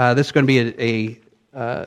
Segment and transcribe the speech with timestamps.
[0.00, 1.18] Uh, this is going to be a,
[1.54, 1.86] a, uh,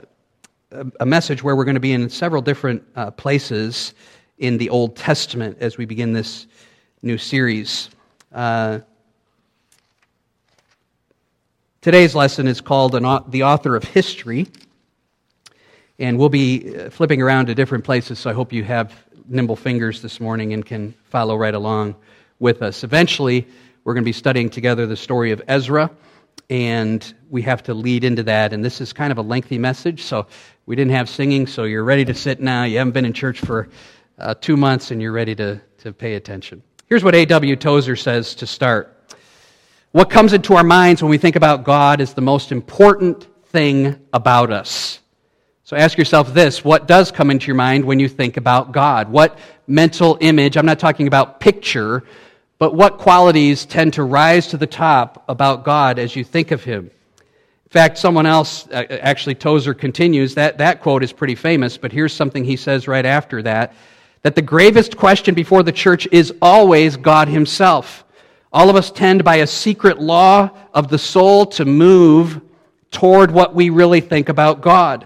[1.00, 3.96] a, message where we're going to be in several different uh, places
[4.38, 6.46] in the Old Testament as we begin this
[7.02, 7.90] new series.
[8.32, 8.82] Uh,
[11.82, 14.46] today's lesson is called an, The Author of History,
[15.98, 18.94] and we'll be uh, flipping around to different places, so I hope you have
[19.28, 21.96] nimble fingers this morning and can follow right along
[22.38, 22.84] with us.
[22.84, 23.48] Eventually,
[23.84, 25.90] we're going to be studying together the story of Ezra
[26.50, 28.54] and we have to lead into that.
[28.54, 30.28] And this is kind of a lengthy message, so
[30.66, 32.64] we didn't have singing, so you're ready to sit now.
[32.64, 33.70] You haven't been in church for
[34.18, 36.62] uh, two months, and you're ready to, to pay attention.
[36.88, 37.56] Here's what A.W.
[37.56, 39.12] Tozer says to start
[39.92, 44.00] What comes into our minds when we think about God is the most important thing
[44.14, 45.00] about us.
[45.66, 49.10] So ask yourself this what does come into your mind when you think about God?
[49.10, 52.04] What mental image, I'm not talking about picture,
[52.64, 56.64] but what qualities tend to rise to the top about God as you think of
[56.64, 56.86] Him?
[56.86, 61.92] In fact, someone else, uh, actually, Tozer continues, that, that quote is pretty famous, but
[61.92, 63.74] here's something he says right after that
[64.22, 68.06] that the gravest question before the church is always God Himself.
[68.54, 72.40] All of us tend by a secret law of the soul to move
[72.92, 75.06] toward what we really think about God.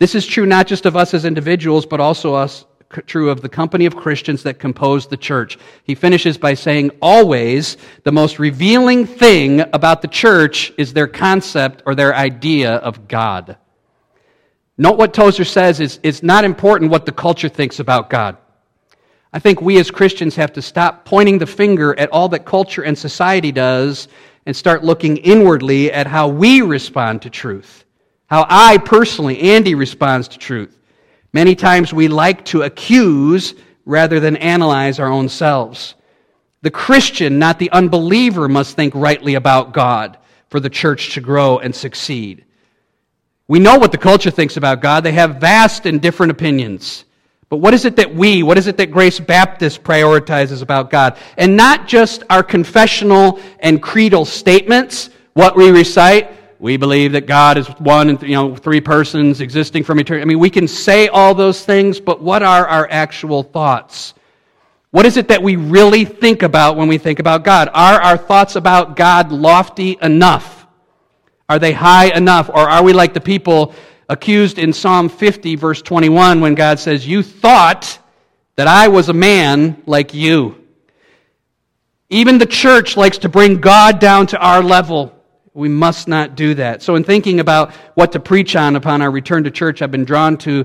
[0.00, 2.64] This is true not just of us as individuals, but also us
[3.06, 5.58] true of the company of Christians that compose the church.
[5.84, 11.82] He finishes by saying, always the most revealing thing about the church is their concept
[11.86, 13.56] or their idea of God.
[14.78, 18.36] Note what Tozer says is it's not important what the culture thinks about God.
[19.32, 22.82] I think we as Christians have to stop pointing the finger at all that culture
[22.82, 24.08] and society does
[24.46, 27.84] and start looking inwardly at how we respond to truth.
[28.26, 30.77] How I personally, Andy, responds to truth.
[31.32, 35.94] Many times we like to accuse rather than analyze our own selves.
[36.62, 40.18] The Christian, not the unbeliever, must think rightly about God
[40.48, 42.44] for the church to grow and succeed.
[43.46, 45.04] We know what the culture thinks about God.
[45.04, 47.04] They have vast and different opinions.
[47.48, 51.16] But what is it that we, what is it that Grace Baptist prioritizes about God?
[51.38, 57.56] And not just our confessional and creedal statements, what we recite, we believe that God
[57.56, 60.22] is one and you know three persons existing from eternity.
[60.22, 64.14] I mean, we can say all those things, but what are our actual thoughts?
[64.90, 67.68] What is it that we really think about when we think about God?
[67.74, 70.66] Are our thoughts about God lofty enough?
[71.48, 72.48] Are they high enough?
[72.48, 73.74] Or are we like the people
[74.08, 77.98] accused in Psalm 50, verse 21, when God says, You thought
[78.56, 80.64] that I was a man like you?
[82.10, 85.17] Even the church likes to bring God down to our level.
[85.58, 86.84] We must not do that.
[86.84, 90.04] So, in thinking about what to preach on upon our return to church, I've been
[90.04, 90.64] drawn to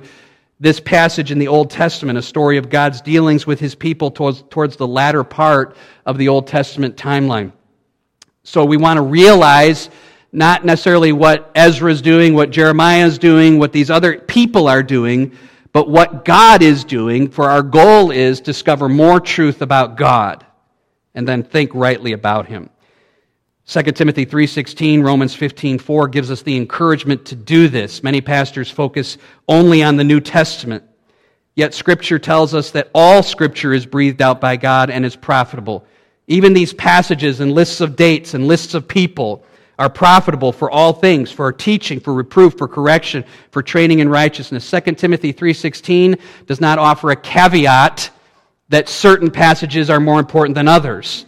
[0.60, 4.44] this passage in the Old Testament, a story of God's dealings with his people towards,
[4.52, 7.54] towards the latter part of the Old Testament timeline.
[8.44, 9.90] So, we want to realize
[10.32, 14.84] not necessarily what Ezra is doing, what Jeremiah is doing, what these other people are
[14.84, 15.36] doing,
[15.72, 20.46] but what God is doing, for our goal is discover more truth about God
[21.16, 22.70] and then think rightly about him.
[23.66, 28.04] 2 Timothy 3:16, Romans 15:4 gives us the encouragement to do this.
[28.04, 30.84] Many pastors focus only on the New Testament.
[31.56, 35.86] Yet scripture tells us that all scripture is breathed out by God and is profitable.
[36.28, 39.46] Even these passages and lists of dates and lists of people
[39.80, 44.66] are profitable for all things, for teaching, for reproof, for correction, for training in righteousness.
[44.66, 48.10] 2 Timothy 3:16 does not offer a caveat
[48.68, 51.26] that certain passages are more important than others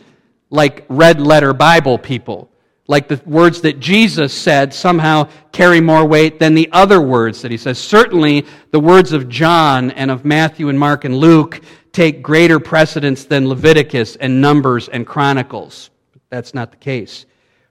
[0.50, 2.50] like red letter Bible people.
[2.88, 7.50] Like the words that Jesus said somehow carry more weight than the other words that
[7.50, 7.80] he says.
[7.80, 11.62] Certainly, the words of John and of Matthew and Mark and Luke
[11.92, 15.90] take greater precedence than Leviticus and Numbers and Chronicles.
[16.30, 17.26] That's not the case.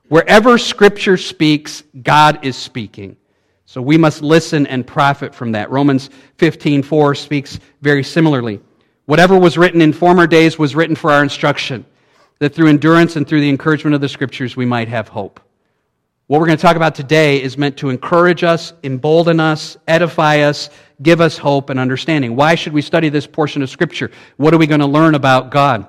[0.08, 3.16] Wherever Scripture speaks, God is speaking.
[3.66, 5.70] So we must listen and profit from that.
[5.70, 8.60] Romans 15:4 speaks very similarly.
[9.06, 11.84] Whatever was written in former days was written for our instruction
[12.38, 15.40] that through endurance and through the encouragement of the scriptures, we might have hope.
[16.26, 20.40] What we're going to talk about today is meant to encourage us, embolden us, edify
[20.40, 20.70] us,
[21.02, 22.34] give us hope and understanding.
[22.34, 24.10] Why should we study this portion of Scripture?
[24.38, 25.86] What are we going to learn about God?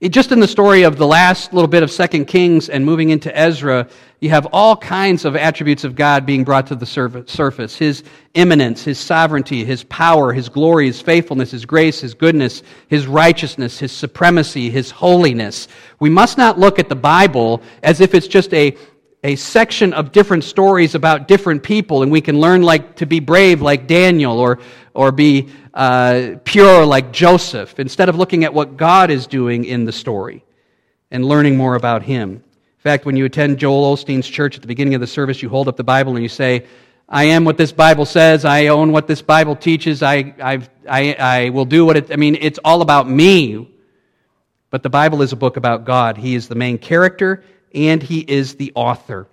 [0.00, 3.10] It, just in the story of the last little bit of Second Kings and moving
[3.10, 3.86] into Ezra,
[4.20, 7.76] you have all kinds of attributes of God being brought to the surface.
[7.76, 8.02] His
[8.32, 13.78] immanence, His sovereignty, His power, His glory, His faithfulness, His grace, His goodness, His righteousness,
[13.78, 15.68] His supremacy, His holiness.
[15.98, 18.74] We must not look at the Bible as if it's just a
[19.22, 23.20] a section of different stories about different people, and we can learn like to be
[23.20, 24.58] brave like Daniel or,
[25.00, 29.86] or be uh, pure like Joseph, instead of looking at what God is doing in
[29.86, 30.44] the story
[31.10, 32.32] and learning more about Him.
[32.32, 35.48] In fact, when you attend Joel Osteen's church at the beginning of the service, you
[35.48, 36.66] hold up the Bible and you say,
[37.08, 38.44] I am what this Bible says.
[38.44, 40.02] I own what this Bible teaches.
[40.02, 43.70] I, I, I, I will do what it, I mean, it's all about me.
[44.68, 46.18] But the Bible is a book about God.
[46.18, 47.42] He is the main character
[47.74, 49.28] and He is the author.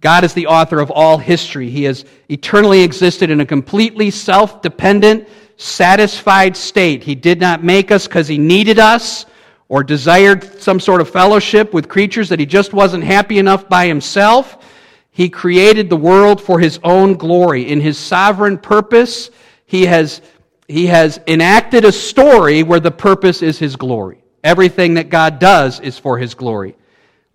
[0.00, 1.70] God is the author of all history.
[1.70, 7.02] He has eternally existed in a completely self dependent, satisfied state.
[7.02, 9.26] He did not make us because He needed us
[9.68, 13.86] or desired some sort of fellowship with creatures that He just wasn't happy enough by
[13.86, 14.64] Himself.
[15.10, 17.68] He created the world for His own glory.
[17.68, 19.30] In His sovereign purpose,
[19.66, 20.22] He has,
[20.68, 24.22] he has enacted a story where the purpose is His glory.
[24.44, 26.76] Everything that God does is for His glory.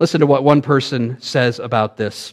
[0.00, 2.32] Listen to what one person says about this.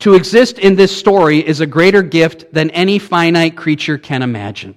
[0.00, 4.76] To exist in this story is a greater gift than any finite creature can imagine.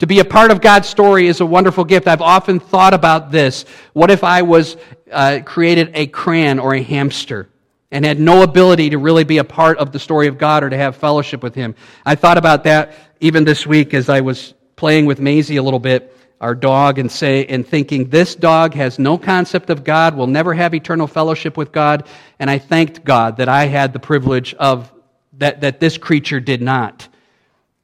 [0.00, 2.08] To be a part of God's story is a wonderful gift.
[2.08, 3.66] I've often thought about this.
[3.92, 4.76] What if I was
[5.12, 7.48] uh, created a crayon or a hamster
[7.90, 10.70] and had no ability to really be a part of the story of God or
[10.70, 11.74] to have fellowship with Him?
[12.04, 15.78] I thought about that even this week as I was playing with Maisie a little
[15.78, 20.26] bit our dog and say and thinking this dog has no concept of God, will
[20.26, 22.06] never have eternal fellowship with God,
[22.38, 24.90] and I thanked God that I had the privilege of
[25.38, 27.08] that, that this creature did not.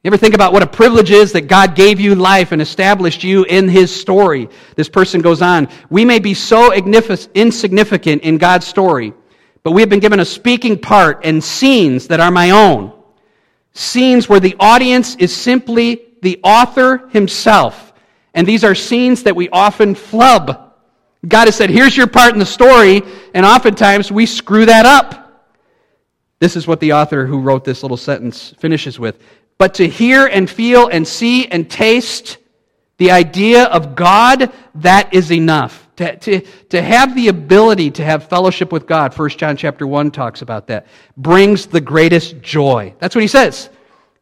[0.03, 3.25] You ever think about what a privilege is that God gave you life and established
[3.25, 4.49] you in His story?
[4.77, 5.69] This person goes on.
[5.91, 9.13] We may be so insignificant in God's story,
[9.65, 12.93] but we have been given a speaking part and scenes that are my own.
[13.73, 17.86] Scenes where the audience is simply the author himself.
[18.37, 20.75] And these are scenes that we often flub.
[21.27, 23.03] God has said, here's your part in the story,
[23.35, 25.49] and oftentimes we screw that up.
[26.39, 29.21] This is what the author who wrote this little sentence finishes with.
[29.57, 32.37] But to hear and feel and see and taste
[32.99, 35.89] the idea of God, that is enough.
[35.97, 40.11] To, to, to have the ability to have fellowship with God, 1 John chapter 1
[40.11, 40.87] talks about that,
[41.17, 42.95] brings the greatest joy.
[42.99, 43.71] That's what he says.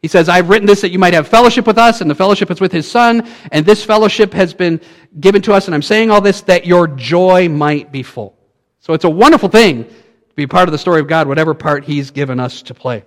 [0.04, 2.50] He says, I've written this that you might have fellowship with us, and the fellowship
[2.50, 4.82] is with his Son, and this fellowship has been
[5.18, 8.36] given to us, and I'm saying all this that your joy might be full.
[8.80, 11.84] So it's a wonderful thing to be part of the story of God, whatever part
[11.84, 13.06] he's given us to play.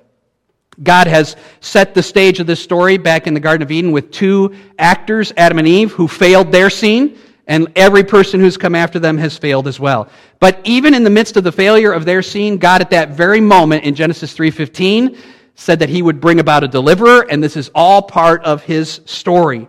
[0.82, 4.10] God has set the stage of this story back in the Garden of Eden with
[4.10, 7.16] two actors, Adam and Eve, who failed their scene,
[7.46, 10.10] and every person who's come after them has failed as well.
[10.40, 13.40] But even in the midst of the failure of their scene, God at that very
[13.40, 15.16] moment in Genesis 3:15
[15.60, 19.02] said that he would bring about a deliverer, and this is all part of his
[19.06, 19.68] story.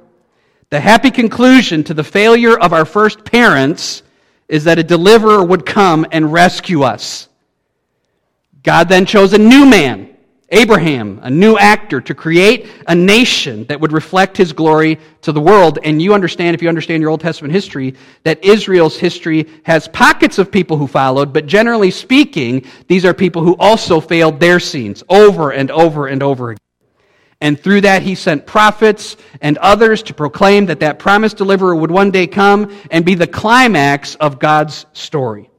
[0.70, 4.02] The happy conclusion to the failure of our first parents
[4.48, 7.28] is that a deliverer would come and rescue us.
[8.62, 10.07] God then chose a new man
[10.50, 15.40] Abraham, a new actor, to create a nation that would reflect his glory to the
[15.40, 15.78] world.
[15.84, 20.38] And you understand, if you understand your Old Testament history, that Israel's history has pockets
[20.38, 25.04] of people who followed, but generally speaking, these are people who also failed their scenes
[25.10, 26.62] over and over and over again.
[27.40, 31.90] And through that, he sent prophets and others to proclaim that that promised deliverer would
[31.90, 35.50] one day come and be the climax of God's story.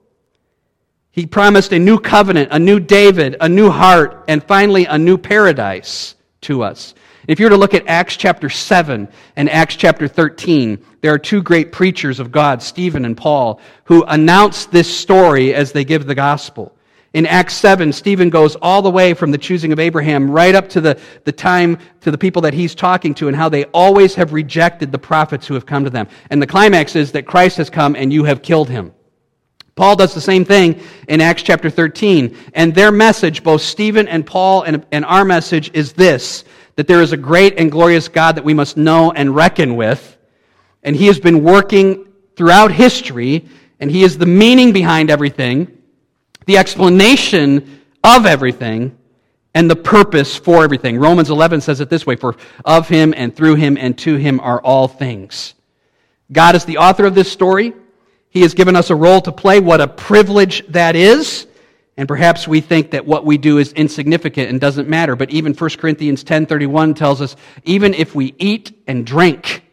[1.12, 5.18] He promised a new covenant, a new David, a new heart, and finally a new
[5.18, 6.94] paradise to us.
[7.28, 11.20] If you were to look at Acts chapter 7 and Acts chapter 13, there are
[11.20, 16.06] two great preachers of God, Stephen and Paul, who announce this story as they give
[16.06, 16.76] the gospel.
[17.14, 20.70] In Acts 7, Stephen goes all the way from the choosing of Abraham right up
[20.70, 24.14] to the, the time to the people that he's talking to and how they always
[24.14, 26.08] have rejected the prophets who have come to them.
[26.30, 28.94] And the climax is that Christ has come and you have killed him.
[29.76, 32.36] Paul does the same thing in Acts chapter 13.
[32.54, 36.44] And their message, both Stephen and Paul and, and our message, is this
[36.76, 40.18] that there is a great and glorious God that we must know and reckon with.
[40.82, 42.08] And he has been working
[42.38, 43.50] throughout history,
[43.82, 45.78] and he is the meaning behind everything,
[46.46, 48.98] the explanation of everything,
[49.54, 50.98] and the purpose for everything.
[50.98, 54.40] Romans 11 says it this way For of him and through him and to him
[54.40, 55.56] are all things.
[56.32, 57.74] God is the author of this story.
[58.30, 59.60] He has given us a role to play.
[59.60, 61.48] What a privilege that is.
[61.98, 65.16] And perhaps we think that what we do is insignificant and doesn't matter.
[65.16, 69.64] But even 1 Corinthians 10:31 tells us even if we eat and drink,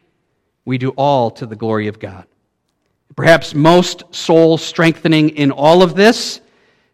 [0.65, 2.25] we do all to the glory of God.
[3.15, 6.41] Perhaps most soul strengthening in all of this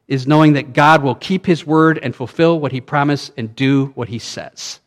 [0.06, 3.86] is knowing that God will keep his word and fulfill what he promised and do
[3.94, 4.80] what he says.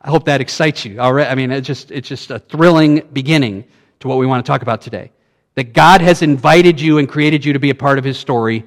[0.00, 1.00] I hope that excites you.
[1.00, 1.30] All right?
[1.30, 3.64] I mean, it's just, it's just a thrilling beginning
[4.00, 5.12] to what we want to talk about today
[5.56, 8.64] that God has invited you and created you to be a part of his story,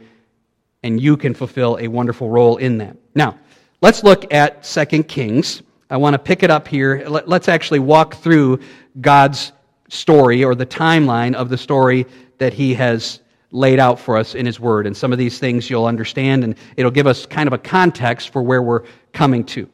[0.84, 2.98] and you can fulfill a wonderful role in that.
[3.15, 3.39] Now,
[3.81, 5.62] let's look at 2 Kings.
[5.89, 7.05] I want to pick it up here.
[7.08, 8.60] Let's actually walk through
[9.01, 9.53] God's
[9.88, 12.05] story or the timeline of the story
[12.38, 14.86] that he has laid out for us in His Word.
[14.86, 18.29] And some of these things you'll understand, and it'll give us kind of a context
[18.29, 19.67] for where we're coming to.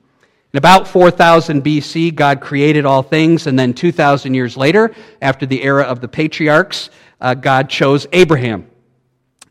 [0.56, 5.62] In about 4000 BC, God created all things, and then 2,000 years later, after the
[5.62, 8.66] era of the patriarchs, uh, God chose Abraham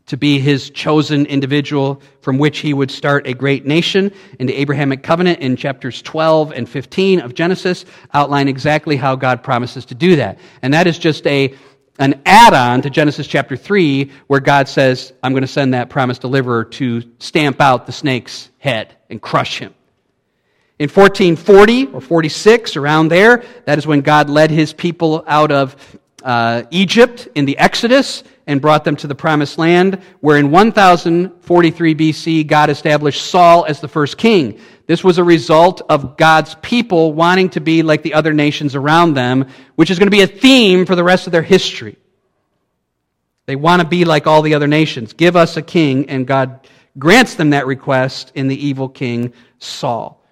[0.07, 4.11] to be his chosen individual from which he would start a great nation.
[4.39, 9.43] And the Abrahamic covenant in chapters 12 and 15 of Genesis outline exactly how God
[9.43, 10.39] promises to do that.
[10.63, 11.53] And that is just a
[11.99, 16.21] an add-on to Genesis chapter 3 where God says, I'm going to send that promised
[16.21, 19.75] deliverer to stamp out the snake's head and crush him.
[20.77, 25.97] In 1440 or 46, around there, that is when God led his people out of
[26.21, 31.95] uh, Egypt in the Exodus and brought them to the promised land, where in 1043
[31.95, 34.59] BC, God established Saul as the first king.
[34.85, 39.13] This was a result of God's people wanting to be like the other nations around
[39.13, 41.97] them, which is going to be a theme for the rest of their history.
[43.45, 45.13] They want to be like all the other nations.
[45.13, 46.67] Give us a king, and God
[46.97, 50.24] grants them that request in the evil king Saul.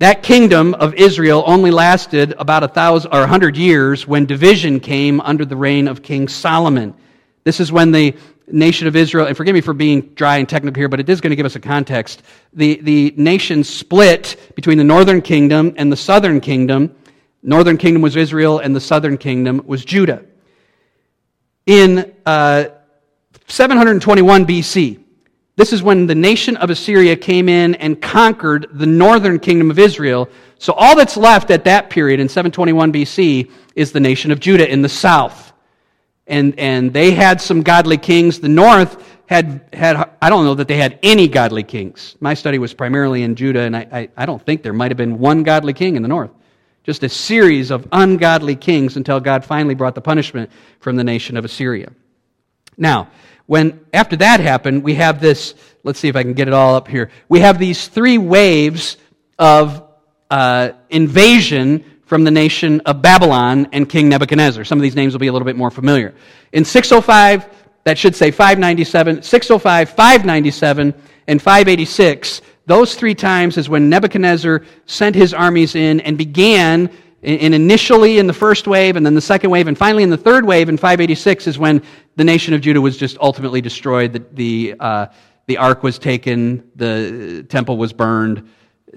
[0.00, 4.78] That kingdom of Israel only lasted about a thousand or a hundred years when division
[4.78, 6.94] came under the reign of King Solomon.
[7.42, 10.78] This is when the nation of Israel, and forgive me for being dry and technical
[10.78, 12.22] here, but it is going to give us a context.
[12.52, 16.94] The, the nation split between the northern kingdom and the southern kingdom.
[17.42, 20.24] Northern kingdom was Israel, and the southern kingdom was Judah.
[21.66, 22.66] In uh,
[23.48, 25.00] 721 BC,
[25.58, 29.78] this is when the nation of Assyria came in and conquered the northern kingdom of
[29.80, 30.28] Israel.
[30.58, 34.70] So all that's left at that period in 721 BC is the nation of Judah
[34.70, 35.52] in the south.
[36.28, 38.38] And, and they had some godly kings.
[38.38, 42.14] The north had, had, I don't know that they had any godly kings.
[42.20, 44.96] My study was primarily in Judah, and I, I, I don't think there might have
[44.96, 46.30] been one godly king in the north.
[46.84, 51.36] Just a series of ungodly kings until God finally brought the punishment from the nation
[51.36, 51.90] of Assyria.
[52.76, 53.08] Now,
[53.48, 55.54] when after that happened, we have this.
[55.82, 57.10] Let's see if I can get it all up here.
[57.30, 58.98] We have these three waves
[59.38, 59.88] of
[60.30, 64.64] uh, invasion from the nation of Babylon and King Nebuchadnezzar.
[64.64, 66.14] Some of these names will be a little bit more familiar.
[66.52, 67.48] In 605,
[67.84, 70.94] that should say 597, 605, 597,
[71.26, 72.42] and 586.
[72.66, 76.90] Those three times is when Nebuchadnezzar sent his armies in and began
[77.22, 80.16] and initially in the first wave, and then the second wave, and finally in the
[80.16, 81.82] third wave in 586 is when
[82.16, 84.12] the nation of Judah was just ultimately destroyed.
[84.12, 85.06] The, the, uh,
[85.46, 88.48] the ark was taken, the temple was burned,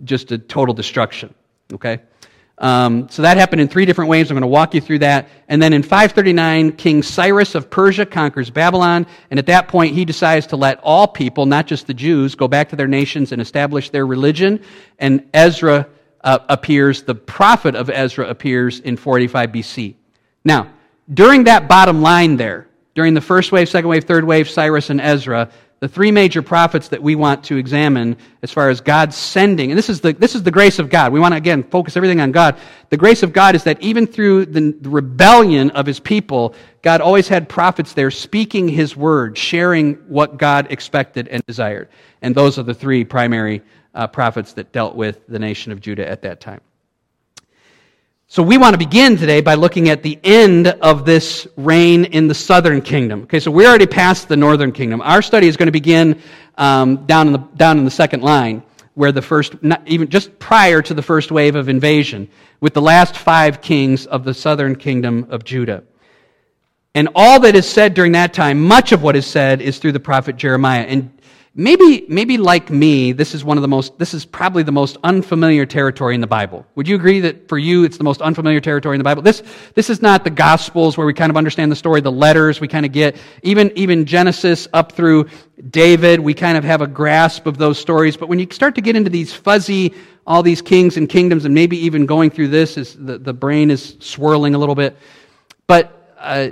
[0.03, 1.33] just a total destruction.
[1.73, 1.99] Okay?
[2.61, 4.29] Um, so that happened in three different waves.
[4.29, 5.29] I'm going to walk you through that.
[5.47, 9.07] And then in 539, King Cyrus of Persia conquers Babylon.
[9.31, 12.47] And at that point, he decides to let all people, not just the Jews, go
[12.47, 14.63] back to their nations and establish their religion.
[14.99, 15.87] And Ezra
[16.23, 19.95] uh, appears, the prophet of Ezra appears in 485 BC.
[20.43, 20.71] Now,
[21.11, 25.01] during that bottom line there, during the first wave, second wave, third wave, Cyrus and
[25.01, 25.49] Ezra,
[25.81, 29.77] the three major prophets that we want to examine as far as God's sending, and
[29.77, 31.11] this is the, this is the grace of God.
[31.11, 32.57] We want to, again, focus everything on God.
[32.91, 37.27] The grace of God is that even through the rebellion of his people, God always
[37.27, 41.89] had prophets there speaking his word, sharing what God expected and desired.
[42.21, 43.63] And those are the three primary
[43.93, 46.61] uh, prophets that dealt with the nation of Judah at that time.
[48.27, 52.29] So we want to begin today by looking at the end of this reign in
[52.29, 53.23] the southern kingdom.
[53.23, 55.01] Okay, so we're already past the northern kingdom.
[55.01, 56.21] Our study is going to begin
[56.57, 60.39] um, down, in the, down in the second line, where the first, not even just
[60.39, 62.29] prior to the first wave of invasion,
[62.61, 65.83] with the last five kings of the southern kingdom of Judah.
[66.95, 69.93] And all that is said during that time, much of what is said, is through
[69.93, 70.83] the prophet Jeremiah.
[70.83, 71.11] And
[71.53, 74.95] Maybe, maybe like me, this is one of the most, this is probably the most
[75.03, 76.65] unfamiliar territory in the Bible.
[76.75, 79.21] Would you agree that for you it's the most unfamiliar territory in the Bible?
[79.21, 79.43] This,
[79.75, 82.69] this is not the Gospels where we kind of understand the story, the letters we
[82.69, 83.17] kind of get.
[83.43, 85.27] Even, even Genesis up through
[85.69, 88.15] David, we kind of have a grasp of those stories.
[88.15, 89.93] But when you start to get into these fuzzy,
[90.25, 93.71] all these kings and kingdoms, and maybe even going through this, is the, the brain
[93.71, 94.95] is swirling a little bit.
[95.67, 96.51] But, uh,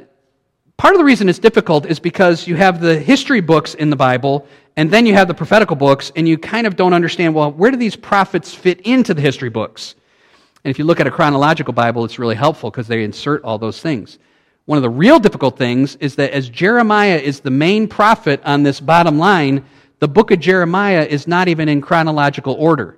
[0.79, 3.97] Part of the reason it's difficult is because you have the history books in the
[3.97, 4.47] Bible,
[4.79, 7.69] and then you have the prophetical books, and you kind of don't understand, well, where
[7.69, 9.93] do these prophets fit into the history books?
[10.63, 13.57] And if you look at a chronological Bible, it's really helpful because they insert all
[13.57, 14.19] those things.
[14.63, 18.63] One of the real difficult things is that as Jeremiah is the main prophet on
[18.63, 19.65] this bottom line,
[19.99, 22.97] the book of Jeremiah is not even in chronological order.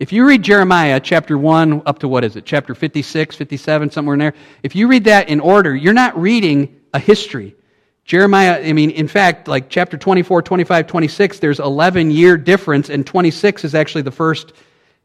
[0.00, 4.14] If you read Jeremiah chapter 1 up to what is it, chapter 56, 57, somewhere
[4.14, 4.34] in there,
[4.64, 7.54] if you read that in order, you're not reading a history.
[8.10, 13.06] Jeremiah, I mean, in fact, like chapter 24, 25, 26, there's 11 year difference, and
[13.06, 14.52] 26 is actually the first.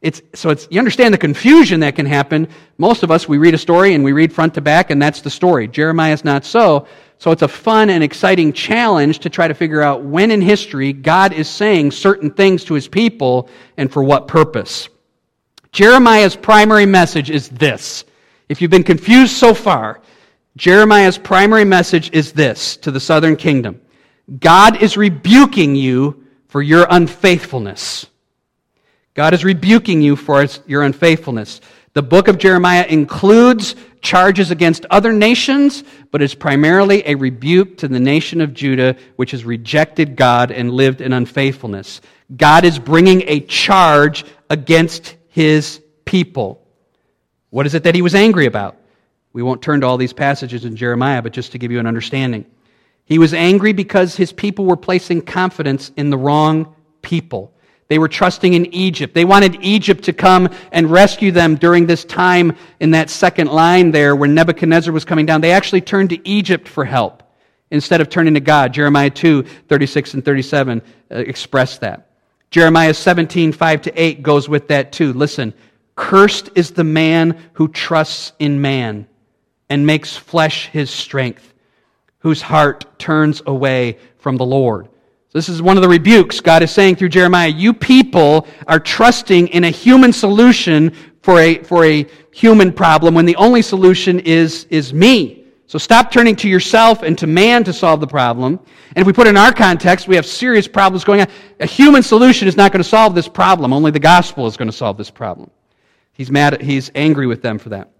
[0.01, 2.47] It's, so it's, you understand the confusion that can happen.
[2.79, 5.21] Most of us, we read a story and we read front to back, and that's
[5.21, 5.67] the story.
[5.67, 6.87] Jeremiah is not so.
[7.19, 10.91] So it's a fun and exciting challenge to try to figure out when in history
[10.91, 14.89] God is saying certain things to his people and for what purpose.
[15.71, 18.03] Jeremiah's primary message is this.
[18.49, 20.01] If you've been confused so far,
[20.57, 23.81] Jeremiah's primary message is this to the southern kingdom
[24.39, 28.07] God is rebuking you for your unfaithfulness.
[29.13, 31.61] God is rebuking you for your unfaithfulness.
[31.93, 37.87] The book of Jeremiah includes charges against other nations, but is primarily a rebuke to
[37.87, 42.01] the nation of Judah, which has rejected God and lived in unfaithfulness.
[42.35, 46.61] God is bringing a charge against his people.
[47.49, 48.77] What is it that he was angry about?
[49.35, 51.85] We won't turn to all these passages in Jeremiah, but just to give you an
[51.85, 52.45] understanding.
[53.03, 57.53] He was angry because his people were placing confidence in the wrong people.
[57.89, 59.13] They were trusting in Egypt.
[59.13, 63.91] They wanted Egypt to come and rescue them during this time in that second line
[63.91, 65.41] there when Nebuchadnezzar was coming down.
[65.41, 67.21] They actually turned to Egypt for help
[67.71, 68.71] instead of turning to God.
[68.71, 72.09] Jeremiah 2, 36 and 37 uh, express that.
[72.51, 75.11] Jeremiah 17, 5 to 8 goes with that too.
[75.11, 75.53] Listen,
[75.97, 79.07] cursed is the man who trusts in man
[79.69, 81.53] and makes flesh his strength,
[82.19, 84.89] whose heart turns away from the Lord.
[85.35, 87.49] This is one of the rebukes God is saying through Jeremiah.
[87.49, 93.25] You people are trusting in a human solution for a, for a human problem when
[93.25, 95.43] the only solution is, is me.
[95.67, 98.59] So stop turning to yourself and to man to solve the problem.
[98.89, 101.27] And if we put it in our context, we have serious problems going on.
[101.59, 103.73] A human solution is not going to solve this problem.
[103.73, 105.49] Only the gospel is going to solve this problem.
[106.13, 107.91] He's mad, he's angry with them for that.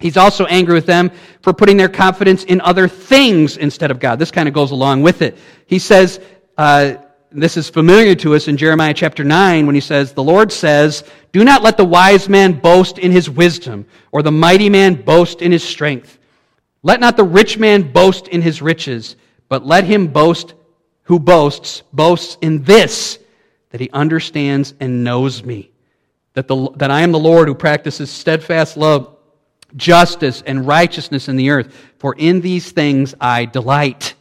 [0.00, 1.10] He's also angry with them
[1.42, 4.18] for putting their confidence in other things instead of God.
[4.18, 5.38] This kind of goes along with it.
[5.66, 6.20] He says,
[6.58, 6.94] uh,
[7.32, 11.04] this is familiar to us in Jeremiah chapter 9 when he says, The Lord says,
[11.32, 15.40] Do not let the wise man boast in his wisdom, or the mighty man boast
[15.40, 16.18] in his strength.
[16.82, 19.14] Let not the rich man boast in his riches,
[19.48, 20.54] but let him boast
[21.04, 23.18] who boasts, boasts in this,
[23.70, 25.70] that he understands and knows me,
[26.34, 29.16] that, the, that I am the Lord who practices steadfast love,
[29.76, 31.74] justice, and righteousness in the earth.
[31.98, 34.14] For in these things I delight.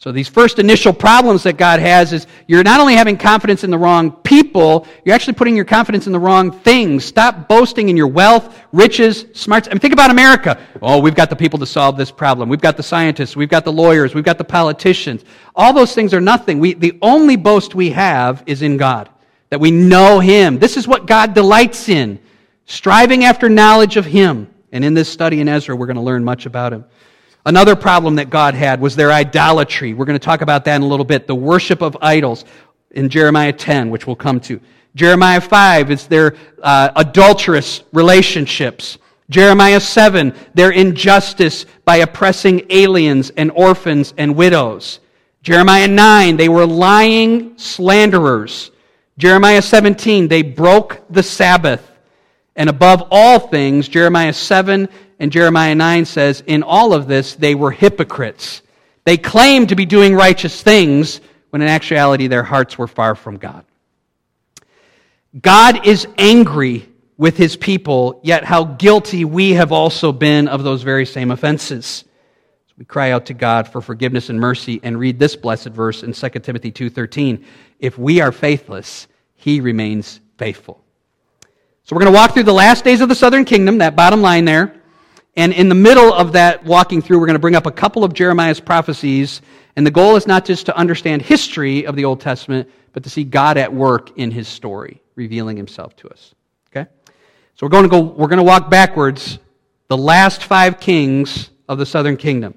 [0.00, 3.72] So these first initial problems that God has is you're not only having confidence in
[3.72, 7.04] the wrong people, you're actually putting your confidence in the wrong things.
[7.04, 9.66] Stop boasting in your wealth, riches, smarts.
[9.66, 10.56] I mean, think about America.
[10.80, 12.48] Oh, we've got the people to solve this problem.
[12.48, 13.34] We've got the scientists.
[13.34, 14.14] We've got the lawyers.
[14.14, 15.24] We've got the politicians.
[15.56, 16.60] All those things are nothing.
[16.60, 19.10] We, the only boast we have is in God,
[19.50, 20.60] that we know Him.
[20.60, 22.20] This is what God delights in,
[22.66, 24.48] striving after knowledge of Him.
[24.72, 26.84] And in this study in Ezra, we're going to learn much about Him.
[27.46, 29.94] Another problem that God had was their idolatry.
[29.94, 31.26] We're going to talk about that in a little bit.
[31.26, 32.44] The worship of idols
[32.90, 34.60] in Jeremiah 10, which we'll come to.
[34.94, 38.98] Jeremiah 5 is their uh, adulterous relationships.
[39.30, 45.00] Jeremiah 7, their injustice by oppressing aliens and orphans and widows.
[45.42, 48.70] Jeremiah 9, they were lying slanderers.
[49.18, 51.87] Jeremiah 17, they broke the Sabbath.
[52.58, 54.88] And above all things, Jeremiah 7
[55.20, 58.62] and Jeremiah 9 says, In all of this, they were hypocrites.
[59.04, 63.36] They claimed to be doing righteous things when in actuality their hearts were far from
[63.36, 63.64] God.
[65.40, 70.82] God is angry with his people, yet how guilty we have also been of those
[70.82, 72.04] very same offenses.
[72.76, 76.12] We cry out to God for forgiveness and mercy and read this blessed verse in
[76.12, 77.44] 2 Timothy 2:13.
[77.78, 80.82] If we are faithless, he remains faithful.
[81.88, 84.20] So we're going to walk through the last days of the southern kingdom, that bottom
[84.20, 84.74] line there.
[85.36, 88.04] And in the middle of that walking through, we're going to bring up a couple
[88.04, 89.40] of Jeremiah's prophecies.
[89.74, 93.08] And the goal is not just to understand history of the Old Testament, but to
[93.08, 96.34] see God at work in his story, revealing himself to us.
[96.70, 96.90] Okay?
[97.54, 99.38] So we're going to go, we're going to walk backwards
[99.86, 102.52] the last five kings of the southern kingdom.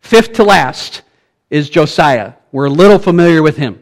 [0.00, 1.02] Fifth to last
[1.50, 2.32] is Josiah.
[2.50, 3.80] We're a little familiar with him.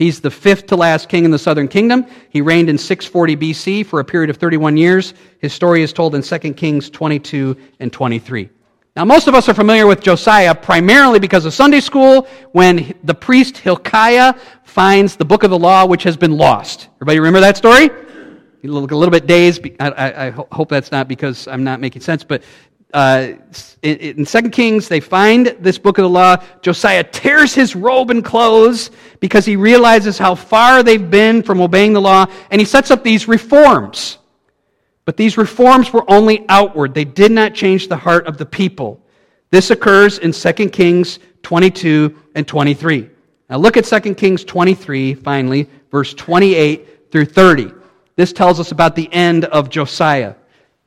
[0.00, 2.06] He's the fifth to last king in the southern kingdom.
[2.30, 5.12] He reigned in 640 BC for a period of 31 years.
[5.40, 8.48] His story is told in 2 Kings 22 and 23.
[8.96, 13.12] Now, most of us are familiar with Josiah primarily because of Sunday school when the
[13.12, 14.32] priest Hilkiah
[14.64, 16.88] finds the book of the law which has been lost.
[16.96, 17.90] Everybody remember that story?
[18.62, 19.66] You look a little bit dazed.
[19.80, 22.42] I, I, I, hope that's not because I'm not making sense, but
[22.92, 23.32] uh,
[23.82, 26.36] in, in 2 Kings, they find this book of the law.
[26.62, 31.92] Josiah tears his robe and clothes because he realizes how far they've been from obeying
[31.92, 34.18] the law, and he sets up these reforms.
[35.04, 39.00] But these reforms were only outward, they did not change the heart of the people.
[39.50, 43.10] This occurs in 2 Kings 22 and 23.
[43.48, 47.72] Now look at 2 Kings 23, finally, verse 28 through 30.
[48.14, 50.34] This tells us about the end of Josiah.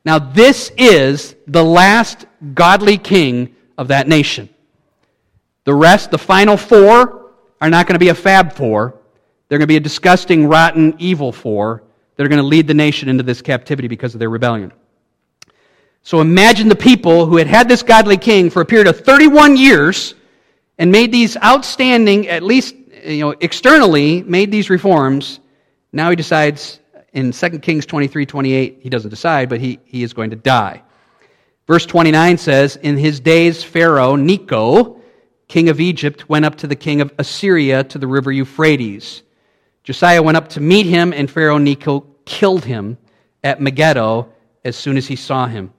[0.04, 4.48] Now, this is the last godly king of that nation.
[5.64, 8.98] The rest, the final four, are not going to be a fab four.
[9.48, 11.82] They're going to be a disgusting, rotten, evil four
[12.16, 14.72] that are going to lead the nation into this captivity because of their rebellion.
[16.02, 19.56] So imagine the people who had had this godly king for a period of 31
[19.56, 20.14] years
[20.78, 25.40] and made these outstanding, at least you know, externally, made these reforms.
[25.92, 26.80] Now he decides
[27.14, 30.82] in 2 Kings 23 28, he doesn't decide, but he, he is going to die.
[31.66, 35.00] Verse 29 says, In his days, Pharaoh, Necho,
[35.48, 39.22] king of Egypt, went up to the king of Assyria to the river Euphrates.
[39.84, 42.98] Josiah went up to meet him, and Pharaoh Necho killed him
[43.42, 44.28] at Megiddo
[44.64, 45.72] as soon as he saw him.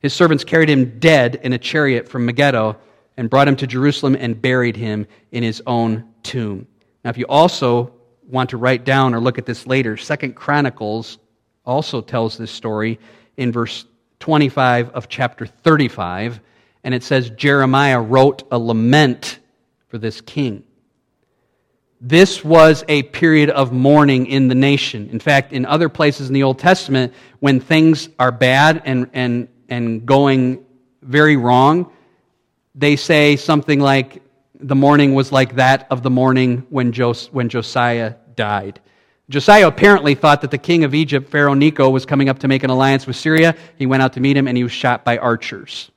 [0.00, 2.76] His servants carried him dead in a chariot from Megiddo
[3.16, 6.66] and brought him to Jerusalem and buried him in his own tomb.
[7.04, 7.92] Now, if you also
[8.28, 11.18] want to write down or look at this later, Second Chronicles
[11.64, 12.98] also tells this story
[13.36, 13.84] in verse
[14.20, 16.40] 25 of chapter 35,
[16.84, 19.38] and it says Jeremiah wrote a lament
[19.88, 20.64] for this king.
[22.00, 25.08] This was a period of mourning in the nation.
[25.10, 29.48] In fact, in other places in the Old Testament, when things are bad and, and,
[29.68, 30.64] and going
[31.00, 31.92] very wrong,
[32.74, 34.22] they say something like,
[34.62, 38.80] the mourning was like that of the mourning when, Jos- when Josiah died.
[39.28, 42.64] Josiah apparently thought that the king of Egypt, Pharaoh Necho, was coming up to make
[42.64, 43.54] an alliance with Syria.
[43.76, 45.90] He went out to meet him and he was shot by archers.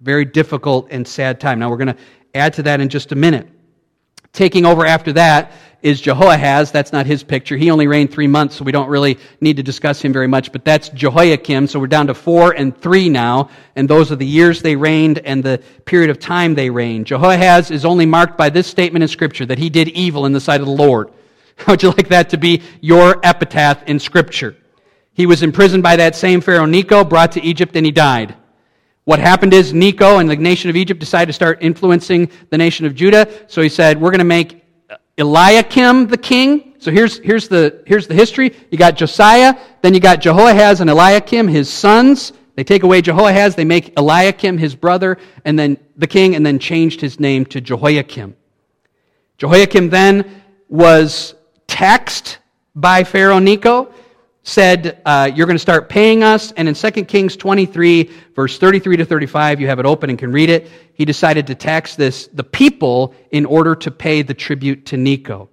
[0.00, 1.58] Very difficult and sad time.
[1.58, 1.96] Now, we're going to
[2.34, 3.48] add to that in just a minute.
[4.32, 5.52] Taking over after that
[5.86, 6.72] is Jehoahaz.
[6.72, 7.56] That's not his picture.
[7.56, 10.50] He only reigned three months, so we don't really need to discuss him very much.
[10.50, 11.68] But that's Jehoiakim.
[11.68, 13.50] So we're down to four and three now.
[13.76, 17.06] And those are the years they reigned and the period of time they reigned.
[17.06, 20.40] Jehoahaz is only marked by this statement in Scripture that he did evil in the
[20.40, 21.12] sight of the Lord.
[21.56, 24.56] How would you like that to be your epitaph in Scripture?
[25.12, 28.34] He was imprisoned by that same Pharaoh Necho, brought to Egypt, and he died.
[29.04, 32.86] What happened is Necho and the nation of Egypt decided to start influencing the nation
[32.86, 33.28] of Judah.
[33.46, 34.65] So he said, We're going to make
[35.18, 36.74] Eliakim the king.
[36.78, 38.54] So here's, here's, the, here's the history.
[38.70, 42.32] You got Josiah, then you got Jehoahaz and Eliakim, his sons.
[42.54, 46.58] They take away Jehoahaz, they make Eliakim his brother, and then the king, and then
[46.58, 48.34] changed his name to Jehoiakim.
[49.38, 51.34] Jehoiakim then was
[51.66, 52.38] taxed
[52.74, 53.92] by Pharaoh Necho
[54.46, 56.52] said, uh, You're going to start paying us.
[56.52, 60.32] And in 2 Kings 23, verse 33 to 35, you have it open and can
[60.32, 60.70] read it.
[60.94, 65.50] He decided to tax this, the people, in order to pay the tribute to Necho.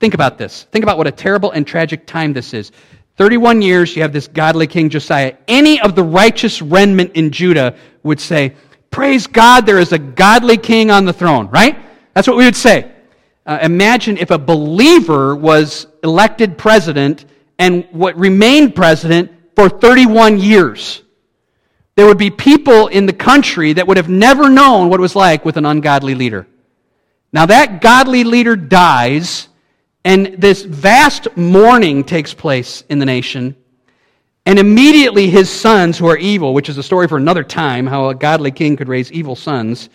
[0.00, 0.64] Think about this.
[0.64, 2.72] Think about what a terrible and tragic time this is.
[3.16, 5.36] 31 years, you have this godly king Josiah.
[5.46, 8.54] Any of the righteous remnant in Judah would say,
[8.90, 11.78] Praise God, there is a godly king on the throne, right?
[12.14, 12.92] That's what we would say.
[13.44, 17.26] Uh, imagine if a believer was elected president
[17.58, 21.02] and what remained president for 31 years.
[21.96, 25.16] There would be people in the country that would have never known what it was
[25.16, 26.46] like with an ungodly leader.
[27.32, 29.48] Now, that godly leader dies,
[30.04, 33.56] and this vast mourning takes place in the nation.
[34.44, 38.10] And immediately his sons, who are evil, which is a story for another time, how
[38.10, 39.88] a godly king could raise evil sons,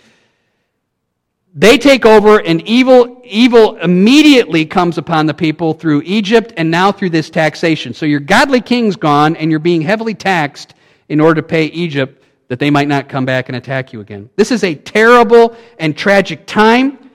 [1.54, 6.92] they take over, and evil, evil immediately comes upon the people through Egypt and now
[6.92, 7.94] through this taxation.
[7.94, 10.76] So your godly king's gone, and you're being heavily taxed
[11.10, 14.30] in order to pay Egypt that they might not come back and attack you again.
[14.38, 17.10] This is a terrible and tragic time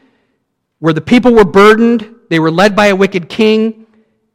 [0.80, 3.86] where the people were burdened, they were led by a wicked king,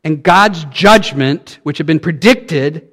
[0.04, 2.88] and God's judgment, which had been predicted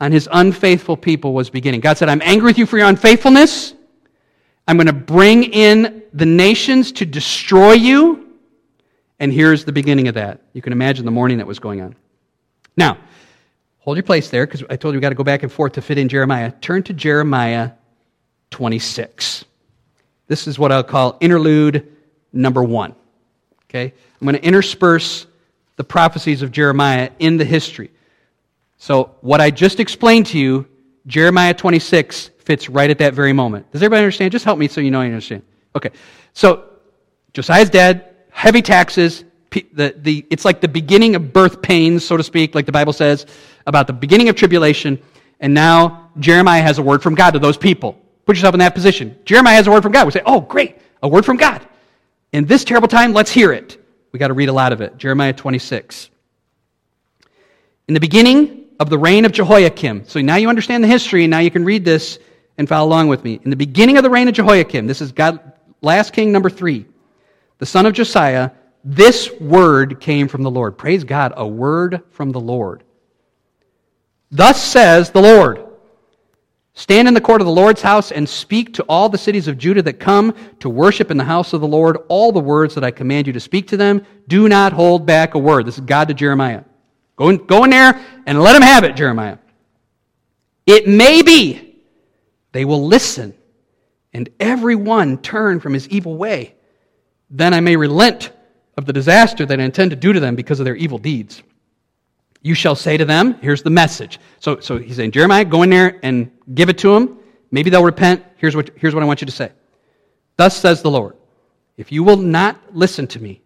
[0.00, 1.80] on his unfaithful people, was beginning.
[1.80, 3.74] God said, I'm angry with you for your unfaithfulness.
[4.66, 8.28] I'm going to bring in the nations to destroy you.
[9.18, 10.40] And here's the beginning of that.
[10.52, 11.94] You can imagine the mourning that was going on.
[12.76, 12.98] Now,
[13.80, 15.72] hold your place there because I told you we've got to go back and forth
[15.74, 16.52] to fit in Jeremiah.
[16.60, 17.72] Turn to Jeremiah
[18.50, 19.44] 26.
[20.28, 21.96] This is what I'll call interlude
[22.32, 22.94] number one.
[23.64, 23.92] Okay?
[24.20, 25.26] I'm going to intersperse
[25.76, 27.90] the prophecies of Jeremiah in the history.
[28.78, 30.66] So, what I just explained to you,
[31.06, 33.70] Jeremiah 26 fits right at that very moment.
[33.72, 34.32] Does everybody understand?
[34.32, 35.42] Just help me so you know I understand.
[35.74, 35.90] Okay.
[36.34, 36.64] So,
[37.32, 39.24] Josiah's dead, heavy taxes.
[39.50, 42.92] The, the, it's like the beginning of birth pains, so to speak, like the Bible
[42.92, 43.26] says,
[43.66, 45.00] about the beginning of tribulation.
[45.40, 47.98] And now Jeremiah has a word from God to those people.
[48.24, 49.18] Put yourself in that position.
[49.24, 50.06] Jeremiah has a word from God.
[50.06, 51.66] We say, oh, great, a word from God.
[52.32, 53.78] In this terrible time, let's hear it.
[54.12, 54.96] We got to read a lot of it.
[54.96, 56.10] Jeremiah 26.
[57.88, 60.04] In the beginning of the reign of Jehoiakim.
[60.06, 62.18] So now you understand the history, and now you can read this
[62.62, 63.40] and follow along with me.
[63.42, 65.40] In the beginning of the reign of Jehoiakim, this is God,
[65.80, 66.86] last king number three,
[67.58, 68.52] the son of Josiah,
[68.84, 70.78] this word came from the Lord.
[70.78, 72.84] Praise God, a word from the Lord.
[74.30, 75.66] Thus says the Lord
[76.74, 79.58] Stand in the court of the Lord's house and speak to all the cities of
[79.58, 82.84] Judah that come to worship in the house of the Lord all the words that
[82.84, 84.06] I command you to speak to them.
[84.28, 85.66] Do not hold back a word.
[85.66, 86.62] This is God to Jeremiah.
[87.16, 89.36] Go in, go in there and let him have it, Jeremiah.
[90.64, 91.71] It may be
[92.52, 93.34] they will listen
[94.12, 96.54] and every one turn from his evil way.
[97.30, 98.30] Then I may relent
[98.76, 101.42] of the disaster that I intend to do to them because of their evil deeds.
[102.42, 104.18] You shall say to them, here's the message.
[104.40, 107.18] So, so he's saying, Jeremiah, go in there and give it to them.
[107.50, 108.24] Maybe they'll repent.
[108.36, 109.52] Here's what, here's what I want you to say.
[110.36, 111.16] Thus says the Lord,
[111.76, 113.40] if you will not listen to me,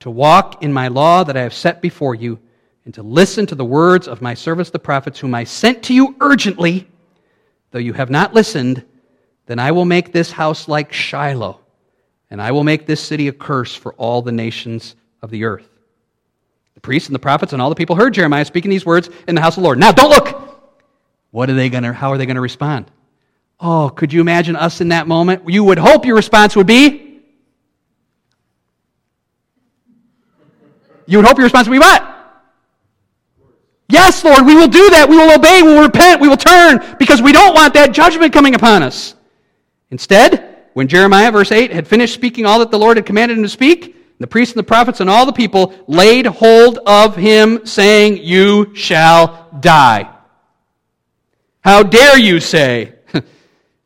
[0.00, 2.38] to walk in my law that I have set before you,
[2.84, 5.94] and to listen to the words of my servants the prophets, whom I sent to
[5.94, 6.86] you urgently,
[7.74, 8.84] though you have not listened,
[9.46, 11.58] then I will make this house like Shiloh,
[12.30, 15.68] and I will make this city a curse for all the nations of the earth
[16.76, 19.34] The priests and the prophets and all the people heard Jeremiah speaking these words in
[19.34, 19.80] the house of the Lord.
[19.80, 20.70] Now, don't look.
[21.32, 22.92] What are they going to, how are they going to respond?
[23.58, 25.42] Oh, could you imagine us in that moment?
[25.50, 27.22] You would hope your response would be,
[31.06, 32.13] you would hope your response would be what?
[33.94, 35.08] Yes, Lord, we will do that.
[35.08, 35.62] We will obey.
[35.62, 36.20] We will repent.
[36.20, 39.14] We will turn because we don't want that judgment coming upon us.
[39.92, 43.44] Instead, when Jeremiah, verse 8, had finished speaking all that the Lord had commanded him
[43.44, 47.64] to speak, the priests and the prophets and all the people laid hold of him,
[47.66, 50.12] saying, You shall die.
[51.60, 52.94] How dare you say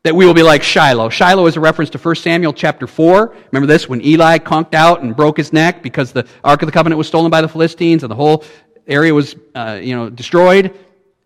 [0.04, 1.10] that we will be like Shiloh?
[1.10, 3.36] Shiloh is a reference to 1 Samuel chapter 4.
[3.52, 3.90] Remember this?
[3.90, 7.08] When Eli conked out and broke his neck because the Ark of the Covenant was
[7.08, 8.42] stolen by the Philistines and the whole
[8.88, 10.76] area was uh, you know, destroyed.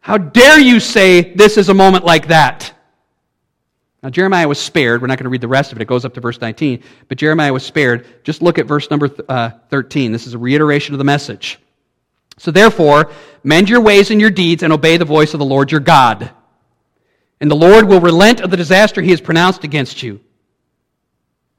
[0.01, 2.75] How dare you say this is a moment like that?
[4.03, 5.01] Now, Jeremiah was spared.
[5.01, 5.83] We're not going to read the rest of it.
[5.83, 6.83] It goes up to verse 19.
[7.07, 8.25] But Jeremiah was spared.
[8.25, 10.11] Just look at verse number uh, 13.
[10.11, 11.61] This is a reiteration of the message.
[12.37, 13.12] So, therefore,
[13.44, 16.31] mend your ways and your deeds and obey the voice of the Lord your God.
[17.40, 20.20] And the Lord will relent of the disaster he has pronounced against you.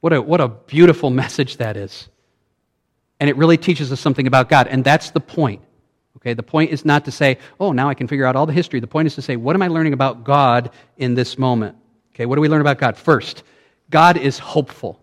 [0.01, 2.09] What a, what a beautiful message that is.
[3.21, 4.67] And it really teaches us something about God.
[4.67, 5.61] And that's the point.
[6.17, 8.53] Okay, the point is not to say, oh, now I can figure out all the
[8.53, 8.79] history.
[8.79, 11.75] The point is to say, what am I learning about God in this moment?
[12.13, 12.95] Okay, what do we learn about God?
[12.97, 13.43] First,
[13.89, 15.01] God is hopeful.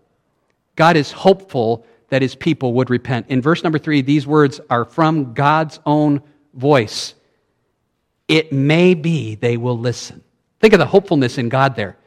[0.75, 3.27] God is hopeful that his people would repent.
[3.29, 6.21] In verse number three, these words are from God's own
[6.53, 7.13] voice.
[8.27, 10.23] It may be they will listen.
[10.59, 11.97] Think of the hopefulness in God there.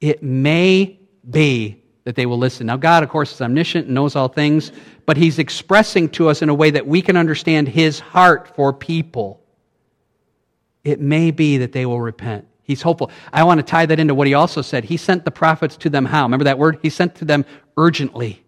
[0.00, 0.98] It may
[1.28, 2.66] be that they will listen.
[2.66, 4.72] Now, God, of course, is omniscient and knows all things,
[5.06, 8.72] but He's expressing to us in a way that we can understand His heart for
[8.72, 9.40] people.
[10.84, 12.46] It may be that they will repent.
[12.64, 13.10] He's hopeful.
[13.32, 14.84] I want to tie that into what he also said.
[14.84, 16.22] He sent the prophets to them how?
[16.22, 16.78] Remember that word?
[16.82, 17.44] He sent to them
[17.76, 18.42] urgently.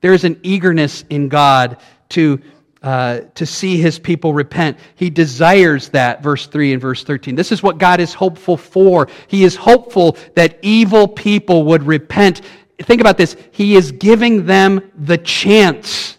[0.00, 1.78] There's an eagerness in God
[2.10, 2.40] to,
[2.82, 4.78] uh, to see his people repent.
[4.96, 7.36] He desires that, verse 3 and verse 13.
[7.36, 9.08] This is what God is hopeful for.
[9.28, 12.42] He is hopeful that evil people would repent.
[12.80, 13.36] Think about this.
[13.50, 16.16] He is giving them the chance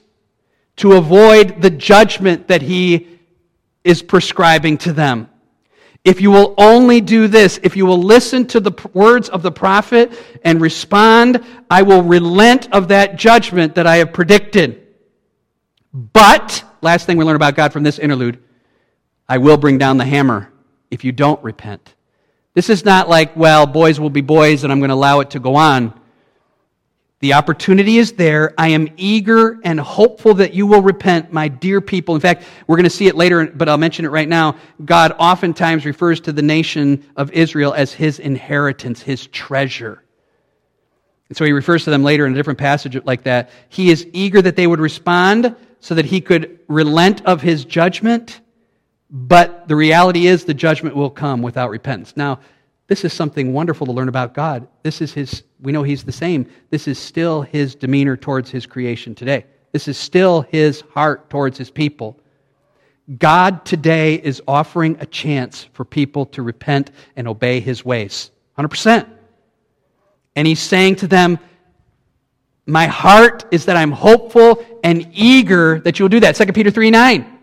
[0.77, 3.19] to avoid the judgment that he
[3.83, 5.29] is prescribing to them.
[6.05, 9.51] If you will only do this, if you will listen to the words of the
[9.51, 14.87] prophet and respond, I will relent of that judgment that I have predicted.
[15.93, 18.41] But, last thing we learn about God from this interlude,
[19.27, 20.51] I will bring down the hammer
[20.89, 21.93] if you don't repent.
[22.53, 25.31] This is not like, well, boys will be boys and I'm going to allow it
[25.31, 25.98] to go on.
[27.21, 28.53] The opportunity is there.
[28.57, 32.15] I am eager and hopeful that you will repent, my dear people.
[32.15, 34.55] In fact, we're going to see it later, but I'll mention it right now.
[34.85, 40.01] God oftentimes refers to the nation of Israel as his inheritance, his treasure.
[41.27, 43.49] And so he refers to them later in a different passage like that.
[43.67, 48.39] He is eager that they would respond so that he could relent of his judgment.
[49.11, 52.15] But the reality is the judgment will come without repentance.
[52.15, 52.39] Now,
[52.89, 54.67] this is something wonderful to learn about God.
[54.81, 56.49] This is his, we know he's the same.
[56.71, 59.45] This is still his demeanor towards his creation today.
[59.71, 62.19] This is still his heart towards his people.
[63.19, 68.31] God today is offering a chance for people to repent and obey his ways.
[68.57, 69.07] 100%.
[70.35, 71.37] And he's saying to them,
[72.65, 76.35] My heart is that I'm hopeful and eager that you'll do that.
[76.35, 77.38] 2 Peter 3 9.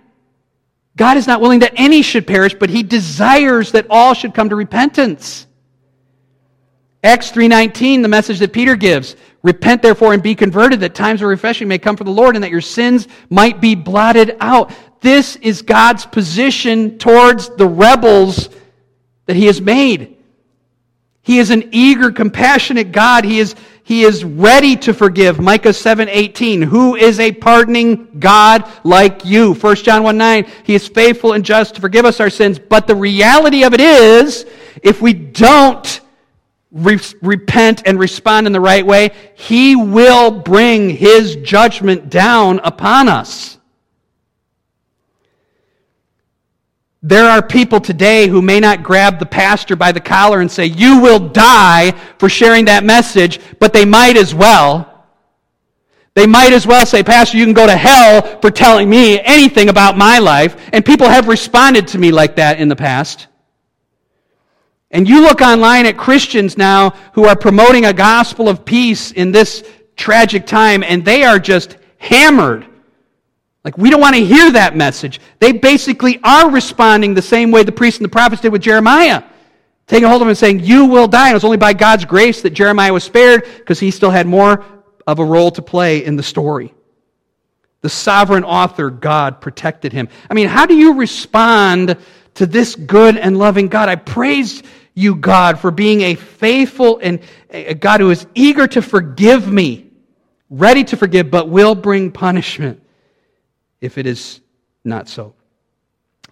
[0.96, 4.48] God is not willing that any should perish, but he desires that all should come
[4.48, 5.46] to repentance.
[7.04, 11.28] Acts 3:19, the message that Peter gives, repent therefore and be converted that times of
[11.28, 14.72] refreshing may come for the Lord and that your sins might be blotted out.
[15.02, 18.48] This is God's position towards the rebels
[19.26, 20.15] that he has made.
[21.26, 23.24] He is an eager, compassionate God.
[23.24, 25.40] He is he is ready to forgive.
[25.40, 26.62] Micah 7 18.
[26.62, 29.54] Who is a pardoning God like you?
[29.54, 30.46] 1 John 1 9.
[30.62, 32.60] He is faithful and just to forgive us our sins.
[32.60, 34.46] But the reality of it is,
[34.84, 36.00] if we don't
[36.70, 43.08] re- repent and respond in the right way, He will bring His judgment down upon
[43.08, 43.55] us.
[47.06, 50.66] There are people today who may not grab the pastor by the collar and say,
[50.66, 55.06] You will die for sharing that message, but they might as well.
[56.14, 59.68] They might as well say, Pastor, you can go to hell for telling me anything
[59.68, 60.56] about my life.
[60.72, 63.28] And people have responded to me like that in the past.
[64.90, 69.30] And you look online at Christians now who are promoting a gospel of peace in
[69.30, 69.62] this
[69.94, 72.66] tragic time, and they are just hammered.
[73.66, 75.20] Like, we don't want to hear that message.
[75.40, 79.24] They basically are responding the same way the priests and the prophets did with Jeremiah.
[79.88, 81.26] Taking hold of him and saying, You will die.
[81.26, 84.28] And it was only by God's grace that Jeremiah was spared because he still had
[84.28, 84.64] more
[85.04, 86.74] of a role to play in the story.
[87.80, 90.10] The sovereign author, God, protected him.
[90.30, 91.96] I mean, how do you respond
[92.34, 93.88] to this good and loving God?
[93.88, 94.62] I praise
[94.94, 97.18] you, God, for being a faithful and
[97.50, 99.90] a God who is eager to forgive me,
[100.50, 102.80] ready to forgive, but will bring punishment
[103.86, 104.40] if it is
[104.84, 105.34] not so.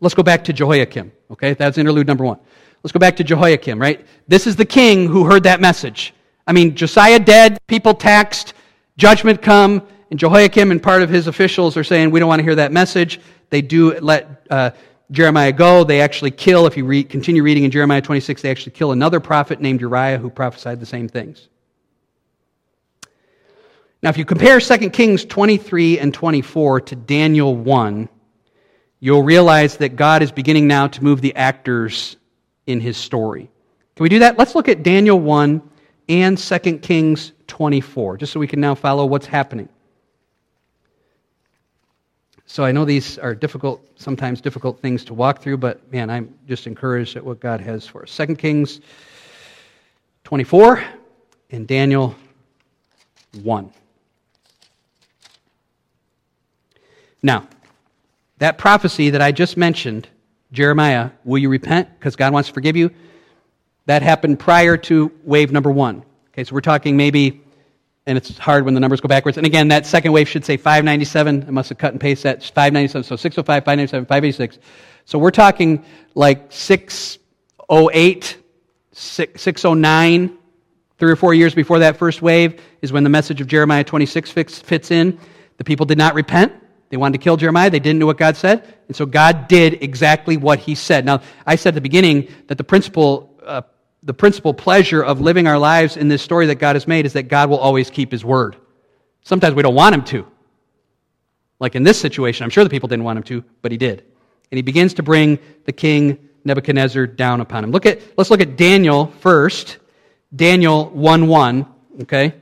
[0.00, 1.54] Let's go back to Jehoiakim, okay?
[1.54, 2.38] That's interlude number one.
[2.82, 4.06] Let's go back to Jehoiakim, right?
[4.28, 6.12] This is the king who heard that message.
[6.46, 8.52] I mean, Josiah dead, people taxed,
[8.98, 12.44] Judgment come, and Jehoiakim and part of his officials are saying, We don't want to
[12.44, 13.20] hear that message.
[13.50, 14.70] They do let uh,
[15.10, 15.84] Jeremiah go.
[15.84, 19.20] They actually kill, if you read, continue reading in Jeremiah 26, they actually kill another
[19.20, 21.48] prophet named Uriah who prophesied the same things.
[24.04, 28.06] Now, if you compare 2 Kings 23 and 24 to Daniel 1,
[29.00, 32.18] you'll realize that God is beginning now to move the actors
[32.66, 33.48] in his story.
[33.96, 34.38] Can we do that?
[34.38, 35.62] Let's look at Daniel 1
[36.10, 39.70] and 2 Kings 24, just so we can now follow what's happening.
[42.44, 46.34] So I know these are difficult, sometimes difficult things to walk through, but man, I'm
[46.46, 48.14] just encouraged at what God has for us.
[48.14, 48.82] 2 Kings
[50.24, 50.84] 24
[51.52, 52.14] and Daniel
[53.42, 53.72] 1.
[57.24, 57.48] Now,
[58.36, 60.08] that prophecy that I just mentioned,
[60.52, 62.90] Jeremiah, will you repent because God wants to forgive you?
[63.86, 66.04] That happened prior to wave number one.
[66.28, 67.40] Okay, so we're talking maybe,
[68.04, 69.38] and it's hard when the numbers go backwards.
[69.38, 71.46] And again, that second wave should say 597.
[71.48, 72.44] I must have cut and pasted that.
[72.44, 73.04] 597.
[73.04, 74.58] So 605, 597, 586.
[75.06, 75.82] So we're talking
[76.14, 78.36] like 608,
[78.92, 80.38] 609,
[80.98, 84.30] three or four years before that first wave is when the message of Jeremiah 26
[84.30, 85.18] fits in.
[85.56, 86.52] The people did not repent.
[86.94, 87.70] They wanted to kill Jeremiah.
[87.70, 88.72] They didn't know what God said.
[88.86, 91.04] And so God did exactly what he said.
[91.04, 93.62] Now, I said at the beginning that the principal uh,
[94.04, 97.14] the principal pleasure of living our lives in this story that God has made is
[97.14, 98.54] that God will always keep his word.
[99.24, 100.24] Sometimes we don't want him to.
[101.58, 104.04] Like in this situation, I'm sure the people didn't want him to, but he did.
[104.52, 107.72] And he begins to bring the king Nebuchadnezzar down upon him.
[107.72, 109.78] Look at, let's look at Daniel first.
[110.36, 111.66] Daniel 1 1.
[112.02, 112.34] Okay?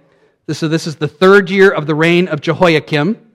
[0.46, 3.31] Is, this is the third year of the reign of Jehoiakim.